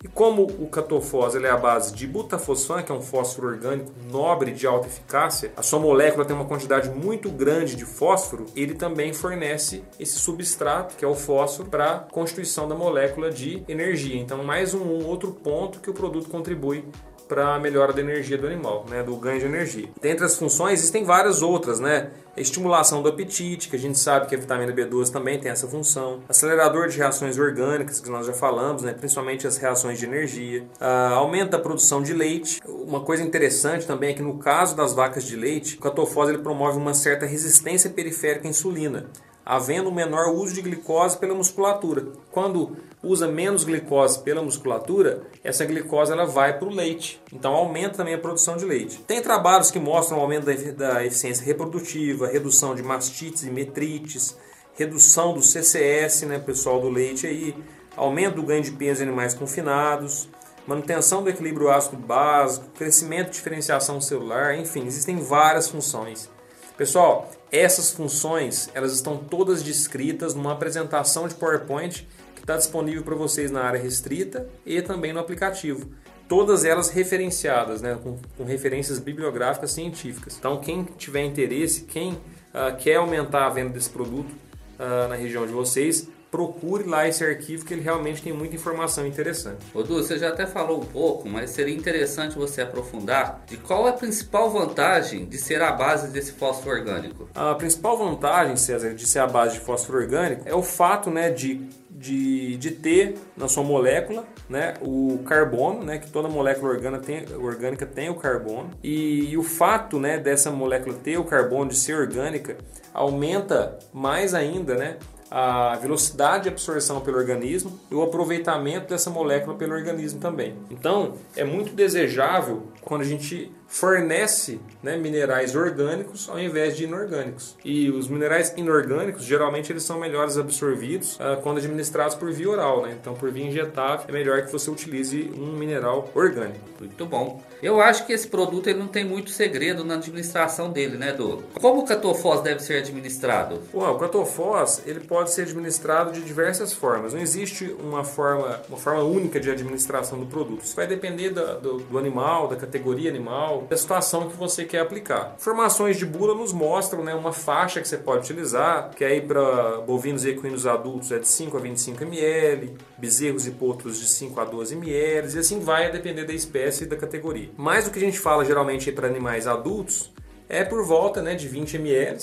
[0.02, 4.52] E como o catofós é a base de butafosfan, que é um fósforo orgânico nobre
[4.52, 9.12] de alta eficácia, a sua molécula tem uma quantidade muito grande de fósforo, ele também
[9.12, 14.20] fornece esse substrato, que é o fósforo, para a constituição da molécula de energia.
[14.20, 16.84] Então, mais um, um outro ponto que o produto contribui
[17.28, 19.88] para a melhora da energia do animal, né, do ganho de energia.
[20.00, 22.10] Dentre as funções, existem várias outras, né?
[22.40, 26.20] estimulação do apetite, que a gente sabe que a vitamina B12 também tem essa função.
[26.28, 28.92] Acelerador de reações orgânicas, que nós já falamos, né?
[28.92, 30.62] principalmente as reações de energia.
[30.80, 32.60] Uh, aumenta a produção de leite.
[32.64, 36.38] Uma coisa interessante também é que no caso das vacas de leite, o catofós ele
[36.38, 39.08] promove uma certa resistência periférica à insulina
[39.48, 42.08] havendo um menor uso de glicose pela musculatura.
[42.30, 42.76] Quando
[43.08, 47.20] usa menos glicose pela musculatura, essa glicose ela vai para o leite.
[47.32, 48.98] Então aumenta também a produção de leite.
[49.06, 54.36] Tem trabalhos que mostram aumento da eficiência reprodutiva, redução de mastites e metrites,
[54.74, 57.54] redução do CCS, né, pessoal do leite aí,
[57.96, 60.28] aumento do ganho de peso em animais confinados,
[60.66, 66.30] manutenção do equilíbrio ácido básico, crescimento e diferenciação celular, enfim, existem várias funções.
[66.76, 72.06] Pessoal, essas funções elas estão todas descritas numa apresentação de PowerPoint
[72.48, 75.90] está disponível para vocês na área restrita e também no aplicativo.
[76.26, 80.36] Todas elas referenciadas, né, com, com referências bibliográficas científicas.
[80.38, 85.46] Então, quem tiver interesse, quem uh, quer aumentar a venda desse produto uh, na região
[85.46, 89.64] de vocês, procure lá esse arquivo que ele realmente tem muita informação interessante.
[89.74, 93.90] Odu, você já até falou um pouco, mas seria interessante você aprofundar de qual é
[93.90, 97.28] a principal vantagem de ser a base desse fósforo orgânico.
[97.34, 101.30] A principal vantagem, César, de ser a base de fósforo orgânico é o fato né,
[101.30, 101.66] de
[101.98, 107.36] de, de ter na sua molécula né, o carbono, né, que toda molécula orgânica tem,
[107.36, 111.76] orgânica tem o carbono, e, e, o fato né, dessa molécula ter o carbono, de
[111.76, 112.56] ser orgânica,
[112.94, 114.96] aumenta mais ainda né,
[115.30, 120.54] a velocidade de absorção pelo organismo e o aproveitamento dessa molécula pelo organismo também.
[120.70, 127.56] Então, é muito desejável quando a gente fornece né, minerais orgânicos ao invés de inorgânicos.
[127.62, 132.82] E os minerais inorgânicos, geralmente, eles são melhores absorvidos uh, quando administrados por via oral.
[132.82, 132.96] Né?
[132.98, 136.58] Então, por via injetável, é melhor que você utilize um mineral orgânico.
[136.80, 137.42] Muito bom.
[137.62, 141.42] Eu acho que esse produto ele não tem muito segredo na administração dele, né, Edu?
[141.60, 143.60] Como o catofós deve ser administrado?
[143.72, 147.12] Bom, o catofós ele pode ser administrado de diversas formas.
[147.12, 150.62] Não existe uma forma, uma forma única de administração do produto.
[150.62, 154.80] Isso vai depender do, do, do animal, da categoria animal, da situação que você quer
[154.80, 155.34] aplicar.
[155.38, 159.80] Informações de bula nos mostram né, uma faixa que você pode utilizar, que aí para
[159.80, 164.40] bovinos e equinos adultos é de 5 a 25 ml, bezerros e potros de 5
[164.40, 167.50] a 12 ml, e assim vai a depender da espécie e da categoria.
[167.56, 170.12] Mas o que a gente fala geralmente para animais adultos
[170.48, 172.18] é por volta né, de 20 ml.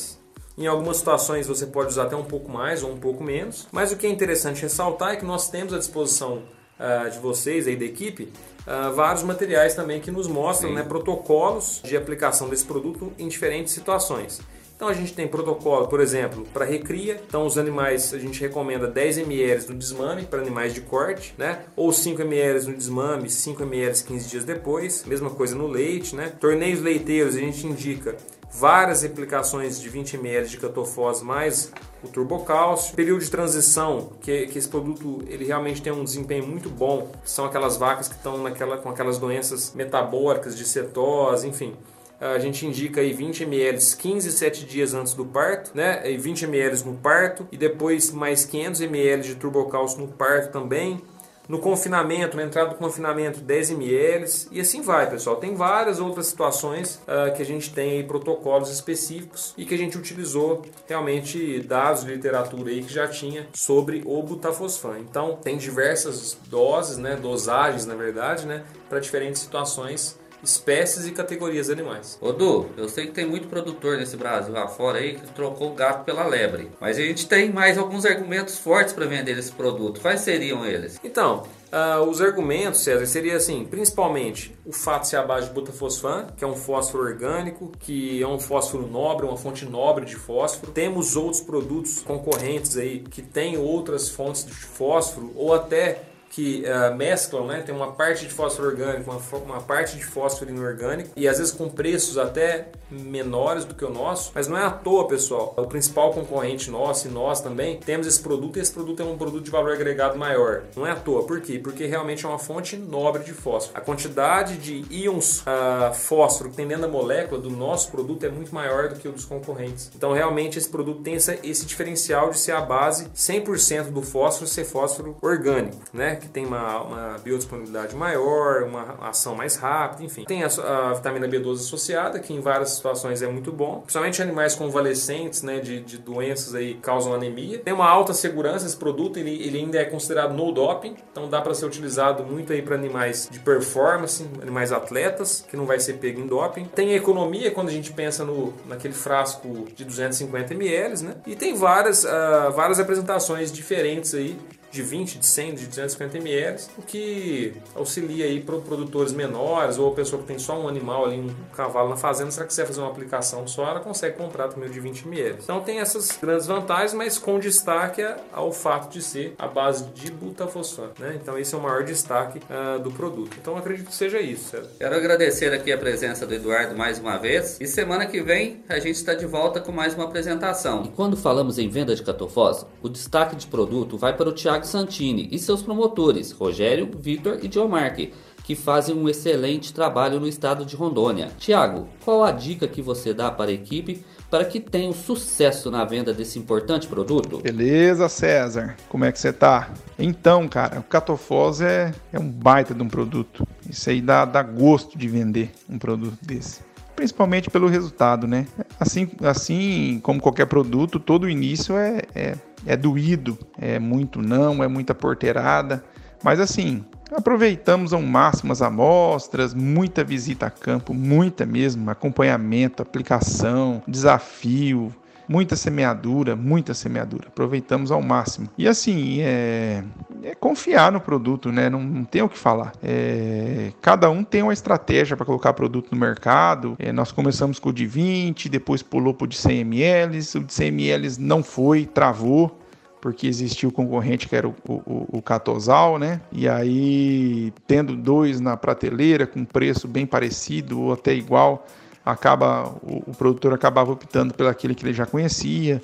[0.57, 3.67] Em algumas situações você pode usar até um pouco mais ou um pouco menos.
[3.71, 6.43] Mas o que é interessante ressaltar é que nós temos à disposição
[6.79, 8.31] uh, de vocês aí da equipe
[8.65, 13.73] uh, vários materiais também que nos mostram né, protocolos de aplicação desse produto em diferentes
[13.73, 14.41] situações.
[14.75, 17.21] Então a gente tem protocolo, por exemplo, para recria.
[17.25, 21.63] Então os animais a gente recomenda 10 ml no desmame para animais de corte, né?
[21.77, 25.05] Ou 5 ml no desmame, 5 ml 15 dias depois.
[25.05, 26.33] Mesma coisa no leite, né?
[26.41, 28.17] Torneios leiteiros a gente indica
[28.51, 31.71] várias aplicações de 20 ml de catofós mais
[32.05, 32.95] o turbocálcio.
[32.95, 37.11] Período de transição, que, que esse produto ele realmente tem um desempenho muito bom.
[37.23, 41.75] São aquelas vacas que estão naquela, com aquelas doenças metabólicas de cetose, enfim
[42.19, 46.09] a gente indica aí 20 ml 15 7 dias antes do parto, né?
[46.09, 51.01] E 20 ml no parto e depois mais 500 ml de turbocálcio no parto também.
[51.47, 55.35] No confinamento, na entrada do confinamento, 10 ml e assim vai, pessoal.
[55.35, 59.77] Tem várias outras situações uh, que a gente tem aí protocolos específicos e que a
[59.77, 64.99] gente utilizou realmente dados de literatura aí que já tinha sobre o butafosfan.
[64.99, 71.67] Então, tem diversas doses, né, dosagens na verdade, né, para diferentes situações espécies e categorias
[71.67, 72.17] de animais.
[72.21, 75.71] Ô Du, eu sei que tem muito produtor nesse Brasil lá fora aí que trocou
[75.71, 76.71] o gato pela lebre.
[76.79, 79.99] Mas a gente tem mais alguns argumentos fortes para vender esse produto.
[79.99, 80.99] Quais seriam eles?
[81.03, 81.43] Então,
[81.75, 86.27] Uh, os argumentos, César, seria assim, principalmente o fato de ser a base de butafosfan,
[86.37, 90.71] que é um fósforo orgânico, que é um fósforo nobre, uma fonte nobre de fósforo.
[90.71, 96.03] Temos outros produtos concorrentes aí que têm outras fontes de fósforo ou até
[96.35, 97.61] que uh, mesclam, né?
[97.61, 101.53] Tem uma parte de fósforo orgânico, uma, uma, parte de fósforo inorgânico e às vezes
[101.53, 105.53] com preços até menores do que o nosso, mas não é à toa, pessoal.
[105.55, 109.17] O principal concorrente nosso e nós também temos esse produto e esse produto é um
[109.17, 110.63] produto de valor agregado maior.
[110.75, 111.23] Não é à toa.
[111.23, 111.57] Por quê?
[111.57, 113.77] Porque realmente é uma fonte nobre de fósforo.
[113.77, 118.29] A quantidade de íons uh, fósforo que tem dentro da molécula do nosso produto é
[118.29, 119.89] muito maior do que o dos concorrentes.
[119.95, 124.45] Então, realmente, esse produto tem esse, esse diferencial de ser a base 100% do fósforo
[124.45, 126.24] ser fósforo orgânico, né?
[126.25, 130.25] Que tem uma, uma biodisponibilidade maior, uma ação mais rápida, enfim.
[130.25, 134.55] Tem a, a, vitamina B12 associada, que em várias situações é muito bom, principalmente animais
[134.55, 137.59] convalescentes, né, de, de doenças aí que causam anemia.
[137.59, 141.41] Tem uma alta segurança esse produto, ele, ele ainda é considerado no doping, então dá
[141.41, 145.93] para ser utilizado muito aí para animais de performance, animais atletas, que não vai ser
[145.93, 146.65] pego em doping.
[146.65, 151.15] Tem a economia quando a gente pensa no, naquele frasco de 250 ml, né?
[151.25, 154.37] E tem várias, uh, várias apresentações diferentes aí
[154.75, 159.91] de 20, de 100, de 250 ml, o que auxilia aí para produtores menores ou
[159.91, 162.65] a pessoa que tem só um animal ali, um cavalo na fazenda, será que quiser
[162.65, 165.37] fazer uma aplicação só, ela consegue comprar também o de 20 ml.
[165.41, 170.11] Então tem essas grandes vantagens, mas com destaque ao fato de ser a base de
[170.11, 171.17] butafosfato, né?
[171.21, 173.37] Então esse é o maior destaque uh, do produto.
[173.39, 174.49] Então acredito que seja isso.
[174.49, 174.69] César.
[174.77, 178.79] Quero agradecer aqui a presença do Eduardo mais uma vez e semana que vem a
[178.79, 180.83] gente está de volta com mais uma apresentação.
[180.83, 184.33] E quando falamos em venda de catofós, o destaque de produto vai para o
[184.65, 188.11] Santini e seus promotores, Rogério, Vitor e Diomarque,
[188.43, 191.29] que fazem um excelente trabalho no estado de Rondônia.
[191.39, 195.71] Tiago, qual a dica que você dá para a equipe para que tenha um sucesso
[195.71, 197.39] na venda desse importante produto?
[197.39, 198.75] Beleza, César.
[198.87, 199.73] Como é que você tá?
[199.97, 203.47] Então, cara, o Catofós é, é um baita de um produto.
[203.67, 206.61] Isso aí dá, dá gosto de vender um produto desse
[206.95, 208.47] principalmente pelo resultado, né?
[208.79, 214.63] Assim, assim como qualquer produto, todo o início é, é, é doído, é muito não,
[214.63, 215.83] é muita porteirada,
[216.23, 216.83] mas assim,
[217.15, 224.93] aproveitamos ao máximo as amostras, muita visita a campo, muita mesmo, acompanhamento, aplicação, desafio,
[225.27, 227.27] muita semeadura, muita semeadura.
[227.27, 228.49] Aproveitamos ao máximo.
[228.57, 229.83] E assim, é,
[230.23, 231.69] é confiar no produto, né?
[231.69, 232.73] Não, não tem o que falar.
[232.83, 236.75] É, cada um tem uma estratégia para colocar produto no mercado.
[236.79, 240.17] É, nós começamos com o de 20, depois pulou para o de 100 ml.
[240.35, 242.59] O de 100 ml não foi, travou
[243.05, 246.21] porque existia o concorrente que era o, o, o Catosal, né?
[246.31, 251.67] E aí, tendo dois na prateleira com preço bem parecido ou até igual,
[252.05, 255.81] acaba o, o produtor acabava optando pelo aquele que ele já conhecia.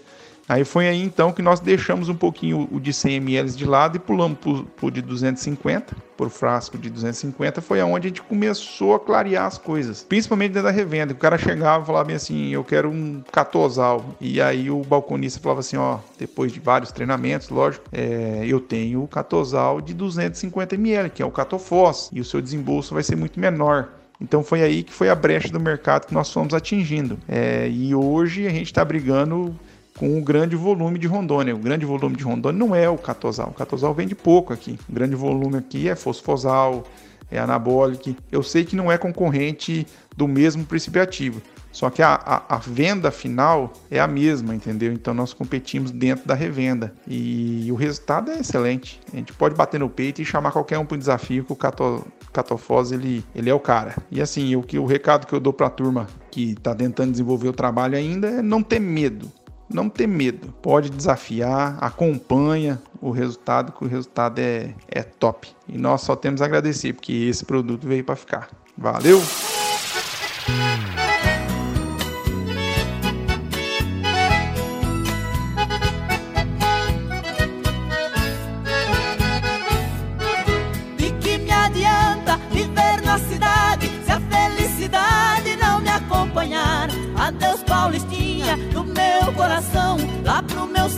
[0.52, 3.96] Aí foi aí então que nós deixamos um pouquinho o de 100 ml de lado
[3.96, 7.62] e pulamos para o de 250, por frasco de 250.
[7.62, 11.14] Foi aonde a gente começou a clarear as coisas, principalmente dentro da revenda.
[11.14, 14.04] O cara chegava e falava bem assim: Eu quero um catosal.
[14.20, 19.04] E aí o balconista falava assim: Ó, depois de vários treinamentos, lógico, é, eu tenho
[19.04, 23.16] o catosal de 250 ml, que é o catofós, e o seu desembolso vai ser
[23.16, 24.01] muito menor.
[24.22, 27.18] Então foi aí que foi a brecha do mercado que nós fomos atingindo.
[27.28, 29.56] É, e hoje a gente está brigando
[29.98, 31.56] com o grande volume de Rondônia.
[31.56, 33.50] O grande volume de Rondônia não é o catosal.
[33.50, 34.78] O catosal vende pouco aqui.
[34.88, 36.84] O grande volume aqui é fosfosal,
[37.32, 38.16] é anabólico.
[38.32, 41.42] Eu sei que não é concorrente do mesmo princípio ativo.
[41.72, 44.92] Só que a, a, a, venda final é a mesma, entendeu?
[44.92, 46.94] Então nós competimos dentro da revenda.
[47.08, 49.00] E o resultado é excelente.
[49.14, 51.56] A gente pode bater no peito e chamar qualquer um para o desafio que o
[51.56, 53.96] Cato, Catofós ele, ele é o cara.
[54.12, 57.12] E assim, o, que, o recado que eu dou para a turma que está tentando
[57.12, 59.32] desenvolver o trabalho ainda é não ter medo.
[59.70, 60.54] Não ter medo.
[60.62, 65.48] Pode desafiar, acompanha o resultado, que o resultado é, é top.
[65.68, 68.50] E nós só temos a agradecer, porque esse produto veio para ficar.
[68.78, 69.22] Valeu!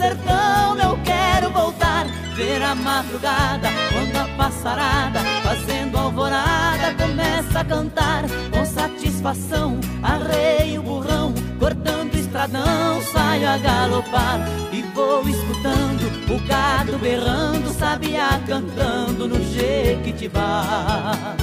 [0.03, 2.05] Sertão eu quero voltar.
[2.35, 8.23] Ver a madrugada quando a passarada Fazendo alvorada começa a cantar.
[8.51, 14.39] Com satisfação arreio o burrão Cortando estradão saio a galopar.
[14.71, 21.35] E vou escutando o gado berrando Sabiá cantando no Jequitibá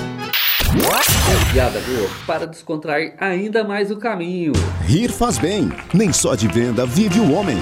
[0.72, 4.52] é piada boa para descontrair ainda mais o caminho.
[4.86, 5.68] Rir faz bem.
[5.92, 7.56] Nem só de venda vive o homem.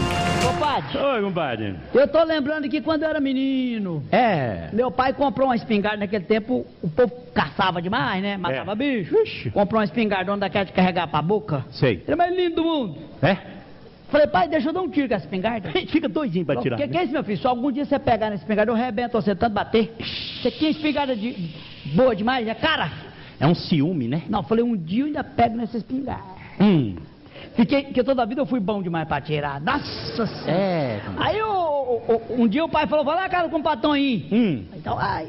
[0.45, 0.99] Compadre.
[0.99, 1.77] Oi, compadre.
[1.95, 4.05] Eu tô lembrando que quando eu era menino.
[4.13, 4.69] É.
[4.75, 6.67] Meu pai comprou uma espingarda naquele tempo.
[6.83, 8.37] O povo caçava demais, né?
[8.37, 8.75] Matava é.
[8.75, 9.17] bicho.
[9.23, 9.51] Ixi.
[9.53, 11.65] Comprou uma espingarda onde daquela de carregar pra boca.
[11.71, 12.03] Sei.
[12.05, 12.99] Ele é mais lindo do mundo.
[13.23, 13.58] É?
[14.11, 15.71] Falei, pai, deixa eu dar um tiro com essa espingarda.
[15.89, 16.77] Fica doidinho pra tirar.
[16.77, 17.39] O que, que, é isso, meu filho?
[17.39, 19.95] Se algum dia você pegar nessa espingarda, eu rebento você tanto bater.
[20.41, 21.51] Você tinha espingarda de...
[21.95, 22.91] boa demais, é cara?
[23.39, 24.23] É um ciúme, né?
[24.29, 26.39] Não, falei, um dia eu ainda pego nessa espingarda.
[26.61, 26.97] Hum.
[27.55, 29.61] Fiquei, porque toda a vida eu fui bom demais pra tirar.
[29.61, 30.53] Nossa senhora.
[30.53, 31.01] É.
[31.19, 31.39] Aí
[32.31, 34.27] um dia o pai falou, vai lá, cara, com o patrão aí.
[34.33, 34.65] Hum.
[34.77, 35.29] Então, ai.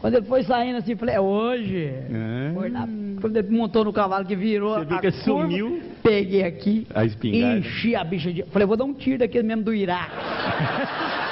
[0.00, 1.92] Quando ele foi saindo assim, falei, é hoje.
[2.10, 2.52] Hum.
[2.54, 2.88] Foi na,
[3.20, 4.78] quando ele montou no cavalo que virou.
[4.78, 5.82] Você viu que curva, sumiu?
[6.02, 6.86] Peguei aqui.
[6.94, 7.58] A espingarda.
[7.58, 8.42] Enchi a bicha de.
[8.44, 10.12] Falei, vou dar um tiro daquele mesmo do Iraque.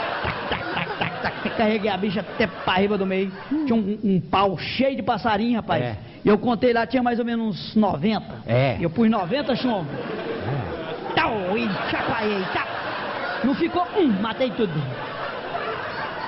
[1.56, 3.32] carreguei a bicha até pra riba do meio.
[3.48, 5.82] Tinha um, um, pau cheio de passarinho, rapaz.
[5.82, 5.96] É.
[6.24, 8.24] E eu contei lá, tinha mais ou menos uns 90.
[8.46, 8.76] É.
[8.80, 9.88] Eu pus 90 chumbo.
[9.90, 11.14] É.
[11.14, 12.66] Tal, e chacoalhei, tal.
[13.44, 14.72] Não ficou um, matei tudo.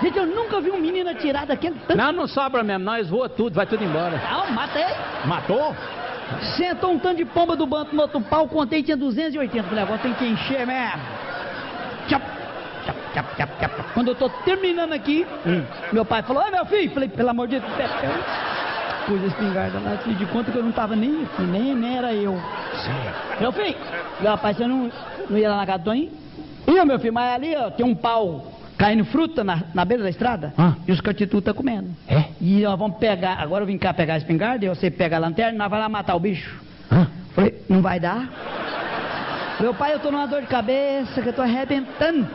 [0.02, 1.96] Gente, eu nunca vi um menino atirar daquele tanto.
[1.96, 4.20] Não, não sobra mesmo, nós voa tudo, vai tudo embora.
[4.30, 4.84] Não, matei.
[5.24, 5.74] Matou?
[6.56, 9.68] Sentou um tanto de pomba do banco no outro pau, contei, tinha 280.
[9.68, 11.02] Falei, agora tem que encher mesmo.
[12.06, 12.20] Tchau.
[13.94, 15.64] Quando eu tô terminando aqui, hum.
[15.92, 17.72] meu pai falou, ai meu filho, falei, pelo amor de Deus,
[19.06, 21.96] pus a espingarda lá, fiz de conta que eu não tava nem aqui, nem, nem
[21.96, 22.34] era eu.
[22.74, 23.40] Sim.
[23.40, 23.76] Meu filho,
[24.20, 24.90] meu rapaz, você não,
[25.28, 26.12] não ia lá na casa do Toninho?
[26.68, 28.44] Ia, meu filho, mas ali, ó, tem um pau
[28.78, 30.74] caindo fruta na, na beira da estrada ah.
[30.86, 31.90] e os catitu tá comendo.
[32.06, 32.26] É?
[32.40, 35.18] E nós vamos pegar, agora eu vim cá pegar a espingarda e você pega a
[35.18, 36.58] lanterna e nós vai lá matar o bicho.
[36.90, 37.08] Ah.
[37.34, 38.30] Falei, não vai dar?
[39.60, 42.28] Meu pai, eu tô numa dor de cabeça que eu tô arrebentando.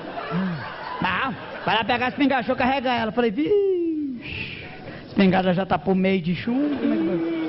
[1.01, 3.11] Não, vai lá pegar a espingarda, deixa eu carregar ela.
[3.13, 4.65] Falei, vixe,
[5.03, 6.75] a espingarda já tá por meio de chumbo.
[6.75, 7.43] Como é que vai?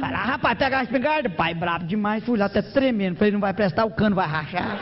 [0.00, 1.28] Vai lá, rapaz, pegar a espingarda.
[1.28, 3.16] Pai, brabo demais, fui lá até tremendo.
[3.16, 4.78] Falei, não vai prestar, o cano vai rachar.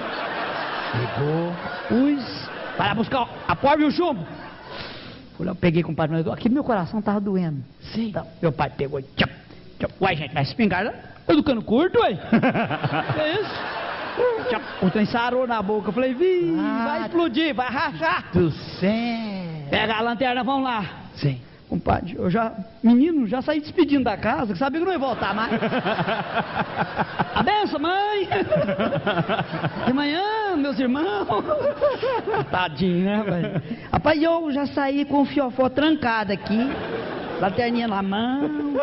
[0.93, 1.53] Pegou.
[1.89, 2.48] Pus,
[2.79, 4.25] vai lá buscar a porta e o chumbo.
[5.41, 7.63] Lá, peguei com o pai, aqui meu coração tava doendo.
[7.93, 8.09] Sim.
[8.09, 9.29] Então, meu pai pegou e tchau.
[10.01, 10.95] Uai, gente, mas espingarda,
[11.29, 12.17] eu do cano curto, uai.
[12.17, 13.79] que é isso?
[14.83, 15.89] O trem sarou na boca.
[15.89, 18.31] Eu falei, vi, ah, vai explodir, vai rachar.
[18.33, 18.91] Do céu.
[19.71, 20.85] Pega a lanterna, vamos lá.
[21.15, 21.41] Sim.
[21.69, 22.53] Compadre, eu já,
[22.83, 25.53] menino, já saí despedindo da casa, que sabia que não ia voltar mais.
[27.35, 28.27] a benção, mãe!
[29.87, 31.27] De manhã, meus irmãos.
[32.51, 33.63] Tadinho, né, velho?
[33.93, 36.59] Rapaz, eu já saí com o fiofó trancado aqui,
[37.39, 38.79] lanterninha na mão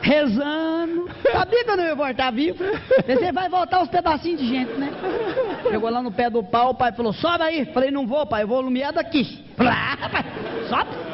[0.00, 1.08] rezando.
[1.32, 2.64] Sabia que eu não ia voltar vivo.
[3.04, 4.92] Pensei, vai voltar os pedacinhos de gente, né?
[5.68, 7.66] Chegou lá no pé do pau, o pai falou, sobe aí.
[7.66, 9.44] Falei, não vou, pai, eu vou lumiar daqui.
[10.68, 11.08] Sobe.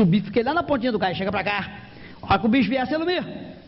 [0.00, 1.68] Subi, fiquei lá na pontinha do carro, chega pra cá.
[2.22, 3.22] Olha que o bicho vier, você lumia.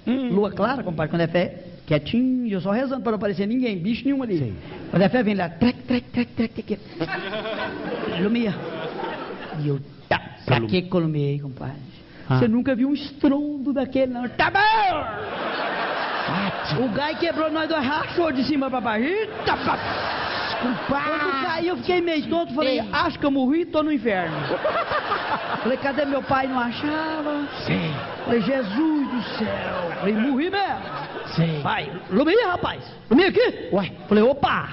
[0.07, 0.31] Hum.
[0.31, 4.03] Lua clara, compadre, quando é fé, quietinho, eu só rezando para não aparecer ninguém, bicho
[4.03, 4.55] nenhum ali.
[4.91, 6.81] Quando a fé vem lá, trec, trec, trec, trec, trec.
[8.23, 8.55] Lumia.
[9.61, 11.77] E eu, tá, pra que lumiei, compadre?
[12.27, 12.39] Ah.
[12.39, 14.27] Você nunca viu um estrondo daquele, não.
[14.31, 14.63] Tá bom!
[16.83, 19.05] O gai quebrou nós dois, rachou de cima pra baixo.
[19.05, 19.79] Eita, pá.
[20.89, 22.55] Quando caiu, eu fiquei meio tonto.
[22.55, 24.35] Falei, acho que eu morri e tô no inferno.
[25.61, 26.47] Falei, cadê meu pai?
[26.47, 27.47] Não achava.
[27.67, 27.95] Sim.
[28.25, 29.93] Falei, Jesus do céu.
[29.99, 31.03] Falei, morri mesmo.
[31.35, 31.61] Sim.
[31.63, 32.83] Pai, lumia, rapaz.
[33.11, 33.69] Lumia aqui?
[33.73, 33.93] Ué.
[34.09, 34.69] Falei, opa.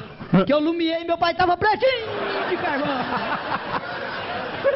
[0.46, 2.08] Que eu lumiei, meu pai tava pretinho
[2.50, 2.88] de carvão.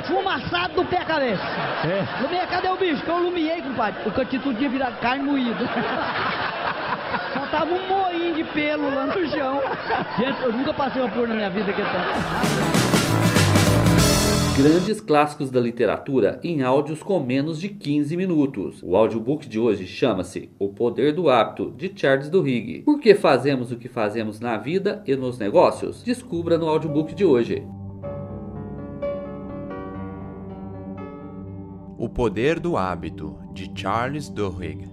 [0.04, 1.44] Fumaçado do pé à cabeça.
[1.86, 2.22] É.
[2.22, 3.04] Lumia, cadê o bicho?
[3.04, 4.02] Que eu lumiei, compadre.
[4.06, 5.66] O tudo tinha virado carne moída.
[7.34, 9.62] Só tava um moinho de pelo lá no chão.
[10.18, 13.03] Gente, eu nunca passei uma por na minha vida que é tanto.
[14.56, 18.84] Grandes clássicos da literatura em áudios com menos de 15 minutos.
[18.84, 22.84] O audiobook de hoje chama-se O Poder do Hábito, de Charles Duhigg.
[22.84, 26.04] Por que fazemos o que fazemos na vida e nos negócios?
[26.04, 27.66] Descubra no audiobook de hoje.
[31.98, 34.88] O Poder do Hábito, de Charles Duhigg.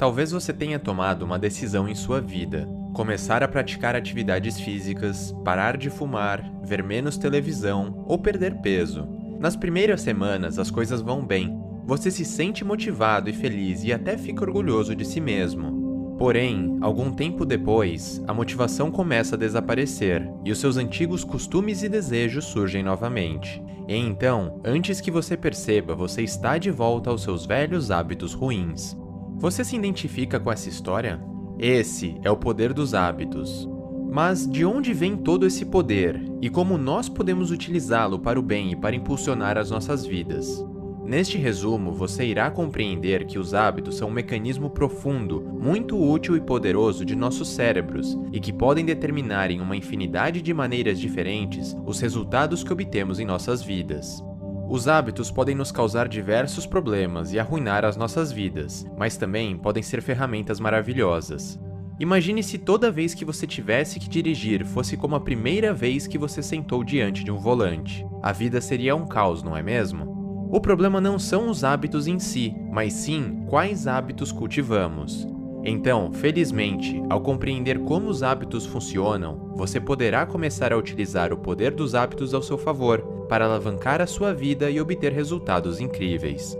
[0.00, 2.79] Talvez você tenha tomado uma decisão em sua vida.
[2.92, 9.08] Começar a praticar atividades físicas, parar de fumar, ver menos televisão ou perder peso.
[9.38, 11.56] Nas primeiras semanas as coisas vão bem.
[11.86, 16.16] Você se sente motivado e feliz e até fica orgulhoso de si mesmo.
[16.18, 21.88] Porém, algum tempo depois, a motivação começa a desaparecer e os seus antigos costumes e
[21.88, 23.62] desejos surgem novamente.
[23.88, 28.96] E então, antes que você perceba, você está de volta aos seus velhos hábitos ruins.
[29.38, 31.18] Você se identifica com essa história?
[31.62, 33.68] Esse é o poder dos hábitos.
[34.10, 38.72] Mas de onde vem todo esse poder e como nós podemos utilizá-lo para o bem
[38.72, 40.64] e para impulsionar as nossas vidas?
[41.04, 46.40] Neste resumo, você irá compreender que os hábitos são um mecanismo profundo, muito útil e
[46.40, 52.00] poderoso de nossos cérebros e que podem determinar em uma infinidade de maneiras diferentes os
[52.00, 54.24] resultados que obtemos em nossas vidas.
[54.70, 59.82] Os hábitos podem nos causar diversos problemas e arruinar as nossas vidas, mas também podem
[59.82, 61.58] ser ferramentas maravilhosas.
[61.98, 66.16] Imagine se toda vez que você tivesse que dirigir fosse como a primeira vez que
[66.16, 68.06] você sentou diante de um volante.
[68.22, 70.48] A vida seria um caos, não é mesmo?
[70.52, 75.26] O problema não são os hábitos em si, mas sim quais hábitos cultivamos.
[75.64, 81.74] Então, felizmente, ao compreender como os hábitos funcionam, você poderá começar a utilizar o poder
[81.74, 86.58] dos hábitos ao seu favor para alavancar a sua vida e obter resultados incríveis.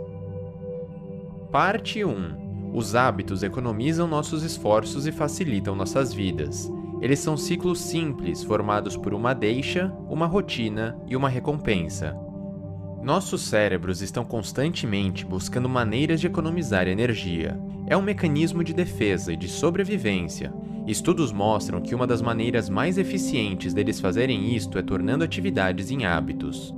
[1.51, 6.71] Parte 1 Os hábitos economizam nossos esforços e facilitam nossas vidas.
[7.01, 12.15] Eles são ciclos simples formados por uma deixa, uma rotina e uma recompensa.
[13.03, 17.59] Nossos cérebros estão constantemente buscando maneiras de economizar energia.
[17.85, 20.53] É um mecanismo de defesa e de sobrevivência.
[20.91, 26.03] Estudos mostram que uma das maneiras mais eficientes deles fazerem isto é tornando atividades em
[26.03, 26.75] hábitos.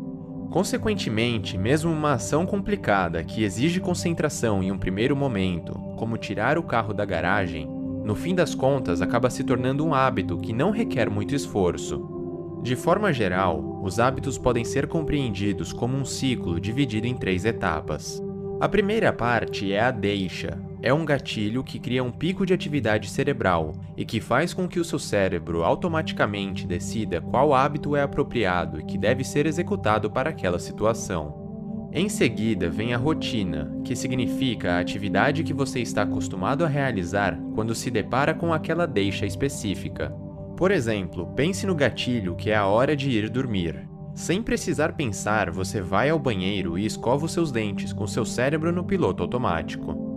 [0.52, 6.64] Consequentemente, mesmo uma ação complicada que exige concentração em um primeiro momento, como tirar o
[6.64, 7.68] carro da garagem,
[8.06, 12.62] no fim das contas acaba se tornando um hábito que não requer muito esforço.
[12.62, 18.22] De forma geral, os hábitos podem ser compreendidos como um ciclo dividido em três etapas.
[18.62, 20.72] A primeira parte é a deixa.
[20.86, 24.82] É um gatilho que cria um pico de atividade cerebral e que faz com que
[24.82, 30.32] o seu cérebro automaticamente decida qual hábito é apropriado e que deve ser executado para
[30.32, 31.90] aquela situação.
[31.94, 37.40] Em seguida vem a rotina, que significa a atividade que você está acostumado a realizar
[37.56, 40.10] quando se depara com aquela deixa específica.
[40.58, 43.88] Por exemplo, pense no gatilho que é a hora de ir dormir.
[44.14, 48.70] Sem precisar pensar, você vai ao banheiro e escova os seus dentes com seu cérebro
[48.70, 50.13] no piloto automático.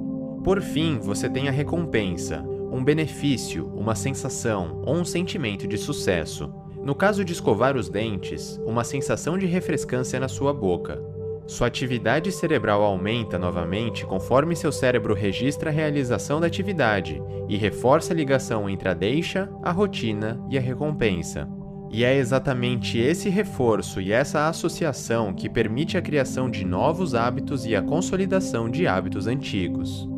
[0.46, 2.40] Por fim, você tem a recompensa,
[2.70, 6.54] um benefício, uma sensação ou um sentimento de sucesso.
[6.84, 11.02] No caso de escovar os dentes, uma sensação de refrescância na sua boca.
[11.48, 18.12] Sua atividade cerebral aumenta novamente conforme seu cérebro registra a realização da atividade e reforça
[18.12, 21.48] a ligação entre a deixa, a rotina e a recompensa.
[21.90, 27.66] E é exatamente esse reforço e essa associação que permite a criação de novos hábitos
[27.66, 30.08] e a consolidação de hábitos antigos.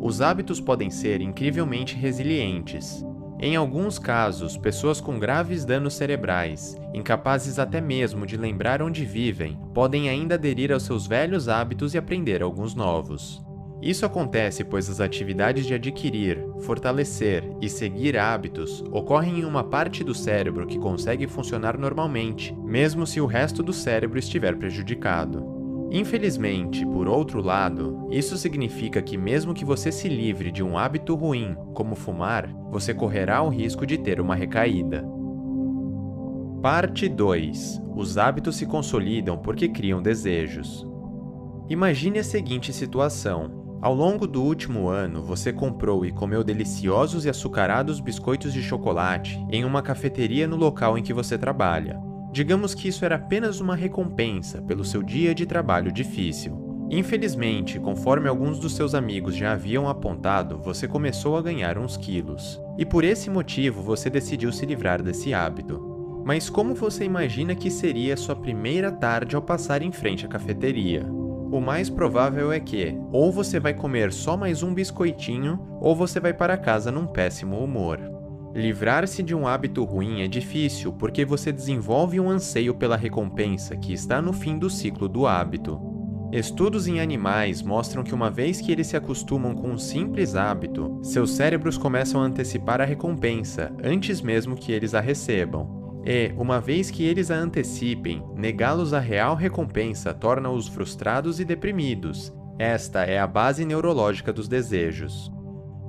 [0.00, 3.04] Os hábitos podem ser incrivelmente resilientes.
[3.38, 9.58] Em alguns casos, pessoas com graves danos cerebrais, incapazes até mesmo de lembrar onde vivem,
[9.74, 13.42] podem ainda aderir aos seus velhos hábitos e aprender alguns novos.
[13.82, 20.02] Isso acontece pois as atividades de adquirir, fortalecer e seguir hábitos ocorrem em uma parte
[20.02, 25.59] do cérebro que consegue funcionar normalmente, mesmo se o resto do cérebro estiver prejudicado.
[25.90, 31.16] Infelizmente, por outro lado, isso significa que, mesmo que você se livre de um hábito
[31.16, 35.04] ruim, como fumar, você correrá o risco de ter uma recaída.
[36.62, 40.86] Parte 2 Os hábitos se consolidam porque criam desejos.
[41.68, 43.78] Imagine a seguinte situação.
[43.82, 49.44] Ao longo do último ano, você comprou e comeu deliciosos e açucarados biscoitos de chocolate
[49.50, 52.09] em uma cafeteria no local em que você trabalha.
[52.32, 56.88] Digamos que isso era apenas uma recompensa pelo seu dia de trabalho difícil.
[56.90, 62.60] Infelizmente, conforme alguns dos seus amigos já haviam apontado, você começou a ganhar uns quilos.
[62.76, 66.22] E por esse motivo você decidiu se livrar desse hábito.
[66.24, 71.06] Mas como você imagina que seria sua primeira tarde ao passar em frente à cafeteria?
[71.52, 76.20] O mais provável é que, ou você vai comer só mais um biscoitinho, ou você
[76.20, 78.19] vai para casa num péssimo humor.
[78.54, 83.92] Livrar-se de um hábito ruim é difícil porque você desenvolve um anseio pela recompensa que
[83.92, 85.80] está no fim do ciclo do hábito.
[86.32, 90.98] Estudos em animais mostram que uma vez que eles se acostumam com um simples hábito,
[91.02, 96.02] seus cérebros começam a antecipar a recompensa antes mesmo que eles a recebam.
[96.04, 102.32] E, uma vez que eles a antecipem, negá-los à real recompensa torna-os frustrados e deprimidos.
[102.58, 105.32] Esta é a base neurológica dos desejos.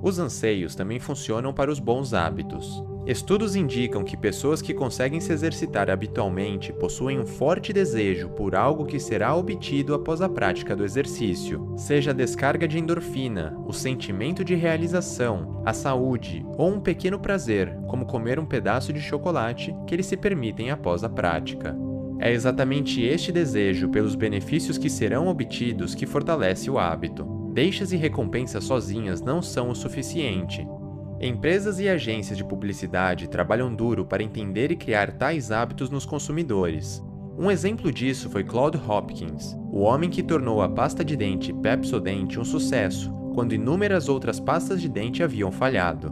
[0.02, 2.82] Os anseios também funcionam para os bons hábitos.
[3.06, 8.84] Estudos indicam que pessoas que conseguem se exercitar habitualmente possuem um forte desejo por algo
[8.84, 14.44] que será obtido após a prática do exercício, seja a descarga de endorfina, o sentimento
[14.44, 19.94] de realização, a saúde ou um pequeno prazer, como comer um pedaço de chocolate que
[19.94, 21.76] eles se permitem após a prática.
[22.20, 27.41] É exatamente este desejo pelos benefícios que serão obtidos que fortalece o hábito.
[27.52, 30.66] Deixas e recompensas sozinhas não são o suficiente.
[31.20, 37.04] Empresas e agências de publicidade trabalham duro para entender e criar tais hábitos nos consumidores.
[37.38, 42.38] Um exemplo disso foi Claude Hopkins, o homem que tornou a pasta de dente Pepsodent
[42.38, 46.10] um sucesso, quando inúmeras outras pastas de dente haviam falhado.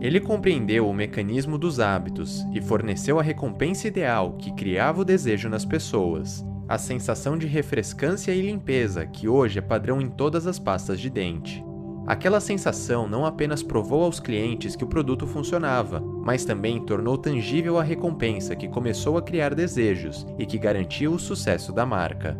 [0.00, 5.48] Ele compreendeu o mecanismo dos hábitos e forneceu a recompensa ideal que criava o desejo
[5.48, 10.58] nas pessoas, a sensação de refrescância e limpeza que hoje é padrão em todas as
[10.58, 11.64] pastas de dente.
[12.06, 17.78] Aquela sensação não apenas provou aos clientes que o produto funcionava, mas também tornou tangível
[17.78, 22.36] a recompensa que começou a criar desejos e que garantiu o sucesso da marca.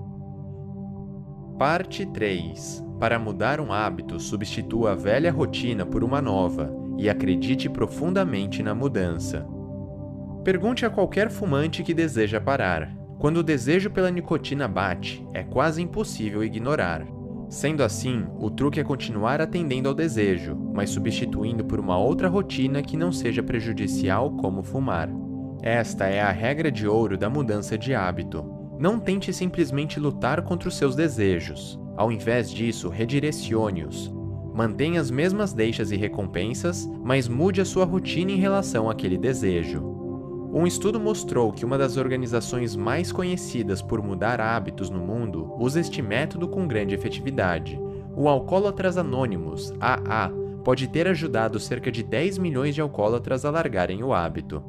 [1.58, 7.68] Parte 3 Para mudar um hábito, substitua a velha rotina por uma nova e acredite
[7.68, 9.46] profundamente na mudança.
[10.42, 12.92] Pergunte a qualquer fumante que deseja parar:
[13.22, 17.06] quando o desejo pela nicotina bate, é quase impossível ignorar.
[17.48, 22.82] Sendo assim, o truque é continuar atendendo ao desejo, mas substituindo por uma outra rotina
[22.82, 25.08] que não seja prejudicial, como fumar.
[25.62, 28.44] Esta é a regra de ouro da mudança de hábito.
[28.76, 31.78] Não tente simplesmente lutar contra os seus desejos.
[31.96, 34.12] Ao invés disso, redirecione-os.
[34.52, 40.01] Mantenha as mesmas deixas e recompensas, mas mude a sua rotina em relação àquele desejo.
[40.54, 45.80] Um estudo mostrou que uma das organizações mais conhecidas por mudar hábitos no mundo usa
[45.80, 47.80] este método com grande efetividade.
[48.14, 50.30] O Alcoólatras Anônimos, AA,
[50.62, 54.62] pode ter ajudado cerca de 10 milhões de alcoólatras a largarem o hábito.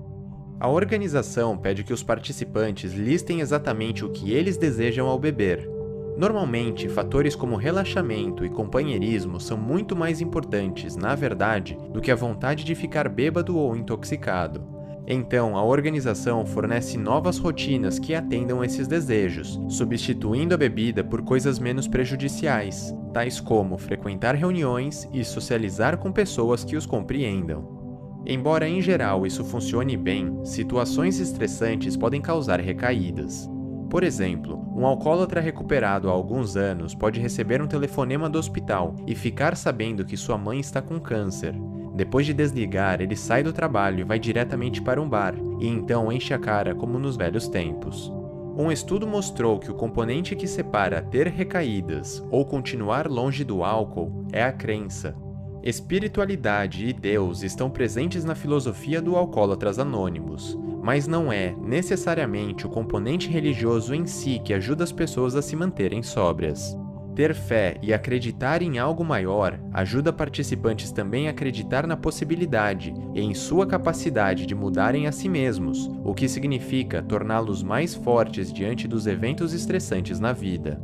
[0.57, 5.69] A organização pede que os participantes listem exatamente o que eles desejam ao beber.
[6.17, 12.15] Normalmente, fatores como relaxamento e companheirismo são muito mais importantes, na verdade, do que a
[12.15, 14.72] vontade de ficar bêbado ou intoxicado.
[15.05, 21.59] Então, a organização fornece novas rotinas que atendam esses desejos, substituindo a bebida por coisas
[21.59, 27.83] menos prejudiciais, tais como frequentar reuniões e socializar com pessoas que os compreendam.
[28.25, 33.49] Embora em geral isso funcione bem, situações estressantes podem causar recaídas.
[33.89, 39.13] Por exemplo, um alcoólatra recuperado há alguns anos pode receber um telefonema do hospital e
[39.13, 41.53] ficar sabendo que sua mãe está com câncer,
[41.93, 46.11] depois de desligar, ele sai do trabalho e vai diretamente para um bar, e então
[46.11, 48.11] enche a cara como nos velhos tempos.
[48.57, 54.25] Um estudo mostrou que o componente que separa ter recaídas ou continuar longe do álcool
[54.31, 55.15] é a crença.
[55.63, 62.69] Espiritualidade e Deus estão presentes na filosofia do Alcoólatras Anônimos, mas não é necessariamente o
[62.69, 66.77] componente religioso em si que ajuda as pessoas a se manterem sóbrias.
[67.15, 73.21] Ter fé e acreditar em algo maior ajuda participantes também a acreditar na possibilidade e
[73.21, 78.87] em sua capacidade de mudarem a si mesmos, o que significa torná-los mais fortes diante
[78.87, 80.81] dos eventos estressantes na vida.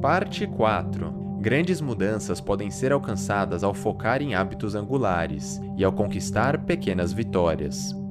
[0.00, 6.64] Parte 4 Grandes mudanças podem ser alcançadas ao focar em hábitos angulares e ao conquistar
[6.64, 8.01] pequenas vitórias.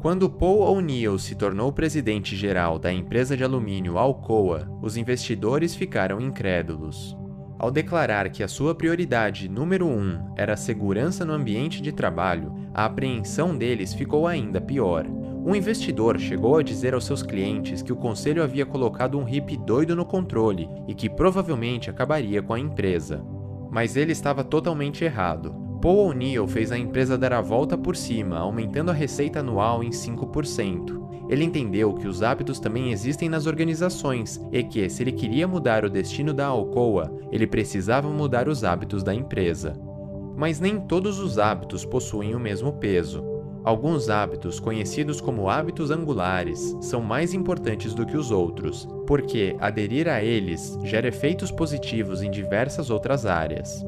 [0.00, 6.18] Quando Paul O'Neill se tornou presidente geral da empresa de alumínio Alcoa, os investidores ficaram
[6.18, 7.14] incrédulos.
[7.58, 12.54] Ao declarar que a sua prioridade número um era a segurança no ambiente de trabalho,
[12.72, 15.06] a apreensão deles ficou ainda pior.
[15.06, 19.58] Um investidor chegou a dizer aos seus clientes que o conselho havia colocado um hippie
[19.58, 23.22] doido no controle e que provavelmente acabaria com a empresa.
[23.70, 25.69] Mas ele estava totalmente errado.
[25.80, 29.88] Paul O'Neill fez a empresa dar a volta por cima, aumentando a receita anual em
[29.88, 31.00] 5%.
[31.30, 35.84] Ele entendeu que os hábitos também existem nas organizações e que, se ele queria mudar
[35.84, 39.72] o destino da Alcoa, ele precisava mudar os hábitos da empresa.
[40.36, 43.24] Mas nem todos os hábitos possuem o mesmo peso.
[43.64, 50.08] Alguns hábitos, conhecidos como hábitos angulares, são mais importantes do que os outros, porque aderir
[50.08, 53.84] a eles gera efeitos positivos em diversas outras áreas.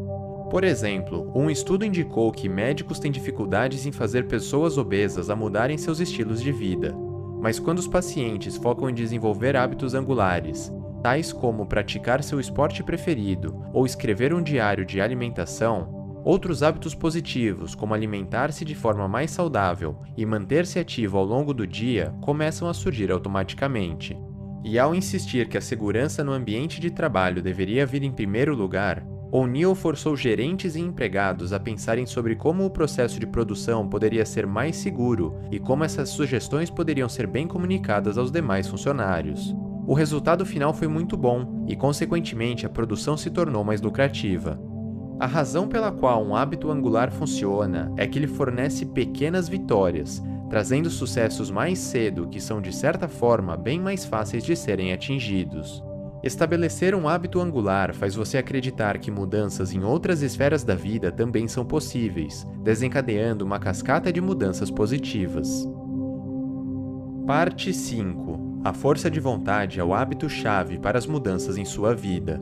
[0.52, 5.78] Por exemplo, um estudo indicou que médicos têm dificuldades em fazer pessoas obesas a mudarem
[5.78, 6.94] seus estilos de vida,
[7.40, 10.70] mas quando os pacientes focam em desenvolver hábitos angulares,
[11.02, 17.74] tais como praticar seu esporte preferido ou escrever um diário de alimentação, outros hábitos positivos,
[17.74, 22.74] como alimentar-se de forma mais saudável e manter-se ativo ao longo do dia, começam a
[22.74, 24.14] surgir automaticamente.
[24.62, 29.02] E ao insistir que a segurança no ambiente de trabalho deveria vir em primeiro lugar,
[29.34, 34.46] O'Neill forçou gerentes e empregados a pensarem sobre como o processo de produção poderia ser
[34.46, 39.56] mais seguro e como essas sugestões poderiam ser bem comunicadas aos demais funcionários.
[39.86, 44.60] O resultado final foi muito bom e, consequentemente, a produção se tornou mais lucrativa.
[45.18, 50.90] A razão pela qual um hábito angular funciona é que ele fornece pequenas vitórias, trazendo
[50.90, 55.82] sucessos mais cedo que são, de certa forma, bem mais fáceis de serem atingidos.
[56.22, 61.48] Estabelecer um hábito angular faz você acreditar que mudanças em outras esferas da vida também
[61.48, 65.68] são possíveis, desencadeando uma cascata de mudanças positivas.
[67.26, 72.40] Parte 5 A força de vontade é o hábito-chave para as mudanças em sua vida.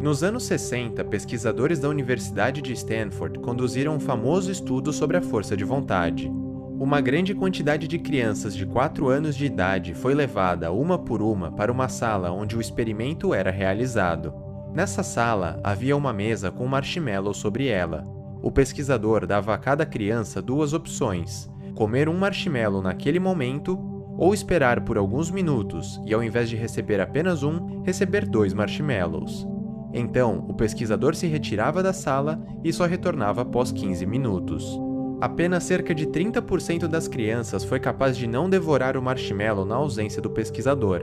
[0.00, 5.54] Nos anos 60, pesquisadores da Universidade de Stanford conduziram um famoso estudo sobre a força
[5.54, 6.32] de vontade.
[6.80, 11.52] Uma grande quantidade de crianças de 4 anos de idade foi levada uma por uma
[11.52, 14.32] para uma sala onde o experimento era realizado.
[14.72, 18.02] Nessa sala havia uma mesa com marshmallow sobre ela.
[18.42, 23.78] O pesquisador dava a cada criança duas opções: comer um marshmallow naquele momento
[24.16, 29.46] ou esperar por alguns minutos e, ao invés de receber apenas um, receber dois marshmallows.
[29.92, 34.89] Então, o pesquisador se retirava da sala e só retornava após 15 minutos.
[35.20, 40.22] Apenas cerca de 30% das crianças foi capaz de não devorar o marshmallow na ausência
[40.22, 41.02] do pesquisador.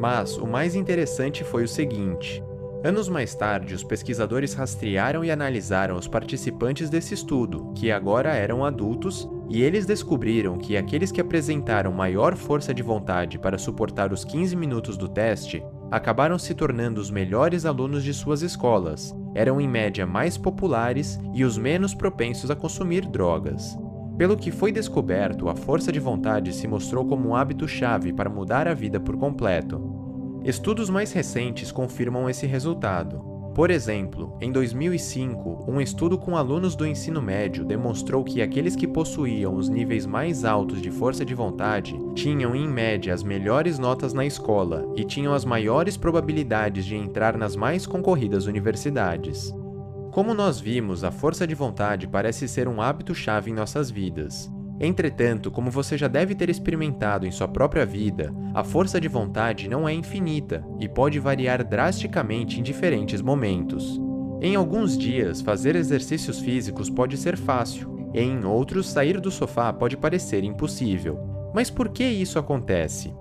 [0.00, 2.42] Mas o mais interessante foi o seguinte:
[2.82, 8.64] anos mais tarde, os pesquisadores rastrearam e analisaram os participantes desse estudo, que agora eram
[8.64, 14.24] adultos, e eles descobriram que aqueles que apresentaram maior força de vontade para suportar os
[14.24, 19.68] 15 minutos do teste acabaram se tornando os melhores alunos de suas escolas, eram em
[19.68, 23.78] média mais populares e os menos propensos a consumir drogas.
[24.18, 28.68] Pelo que foi descoberto, a força de vontade se mostrou como um hábito-chave para mudar
[28.68, 30.40] a vida por completo.
[30.44, 33.31] Estudos mais recentes confirmam esse resultado.
[33.54, 38.88] Por exemplo, em 2005, um estudo com alunos do ensino médio demonstrou que aqueles que
[38.88, 44.14] possuíam os níveis mais altos de força de vontade tinham, em média, as melhores notas
[44.14, 49.54] na escola e tinham as maiores probabilidades de entrar nas mais concorridas universidades.
[50.12, 54.50] Como nós vimos, a força de vontade parece ser um hábito-chave em nossas vidas.
[54.80, 59.68] Entretanto, como você já deve ter experimentado em sua própria vida, a força de vontade
[59.68, 64.00] não é infinita e pode variar drasticamente em diferentes momentos.
[64.40, 69.72] Em alguns dias, fazer exercícios físicos pode ser fácil, e em outros, sair do sofá
[69.72, 71.18] pode parecer impossível.
[71.54, 73.14] Mas por que isso acontece?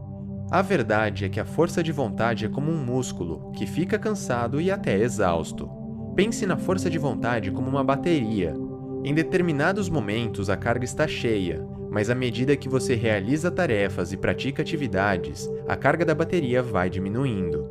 [0.50, 4.60] A verdade é que a força de vontade é como um músculo que fica cansado
[4.60, 5.70] e até exausto.
[6.16, 8.54] Pense na força de vontade como uma bateria
[9.04, 14.18] em determinados momentos a carga está cheia, mas à medida que você realiza tarefas e
[14.18, 17.68] pratica atividades, a carga da bateria vai diminuindo.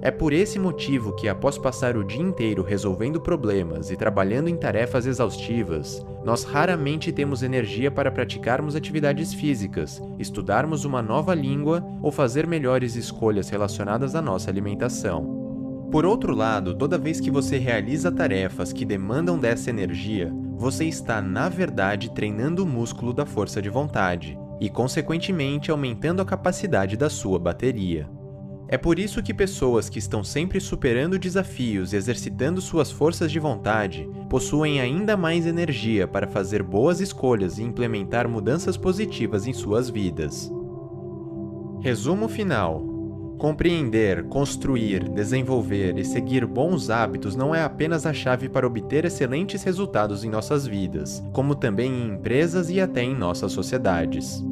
[0.00, 4.56] É por esse motivo que, após passar o dia inteiro resolvendo problemas e trabalhando em
[4.56, 12.12] tarefas exaustivas, nós raramente temos energia para praticarmos atividades físicas, estudarmos uma nova língua ou
[12.12, 15.88] fazer melhores escolhas relacionadas à nossa alimentação.
[15.90, 21.22] Por outro lado, toda vez que você realiza tarefas que demandam dessa energia, você está,
[21.22, 27.08] na verdade, treinando o músculo da força de vontade e, consequentemente, aumentando a capacidade da
[27.08, 28.10] sua bateria.
[28.66, 33.38] É por isso que pessoas que estão sempre superando desafios e exercitando suas forças de
[33.38, 39.88] vontade possuem ainda mais energia para fazer boas escolhas e implementar mudanças positivas em suas
[39.88, 40.52] vidas.
[41.80, 42.97] Resumo final:
[43.38, 49.62] Compreender, construir, desenvolver e seguir bons hábitos não é apenas a chave para obter excelentes
[49.62, 54.44] resultados em nossas vidas, como também em empresas e até em nossas sociedades.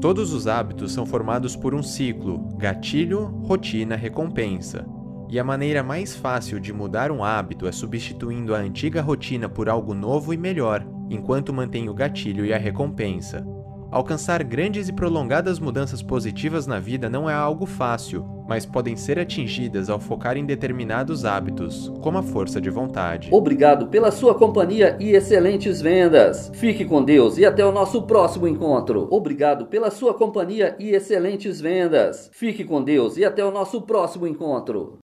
[0.00, 4.86] Todos os hábitos são formados por um ciclo: gatilho, rotina, recompensa.
[5.28, 9.68] E a maneira mais fácil de mudar um hábito é substituindo a antiga rotina por
[9.68, 13.46] algo novo e melhor, enquanto mantém o gatilho e a recompensa.
[13.90, 19.18] Alcançar grandes e prolongadas mudanças positivas na vida não é algo fácil, mas podem ser
[19.18, 23.28] atingidas ao focar em determinados hábitos, como a força de vontade.
[23.32, 26.52] Obrigado pela sua companhia e excelentes vendas.
[26.54, 29.08] Fique com Deus e até o nosso próximo encontro.
[29.10, 32.30] Obrigado pela sua companhia e excelentes vendas.
[32.32, 34.98] Fique com Deus e até o nosso próximo encontro.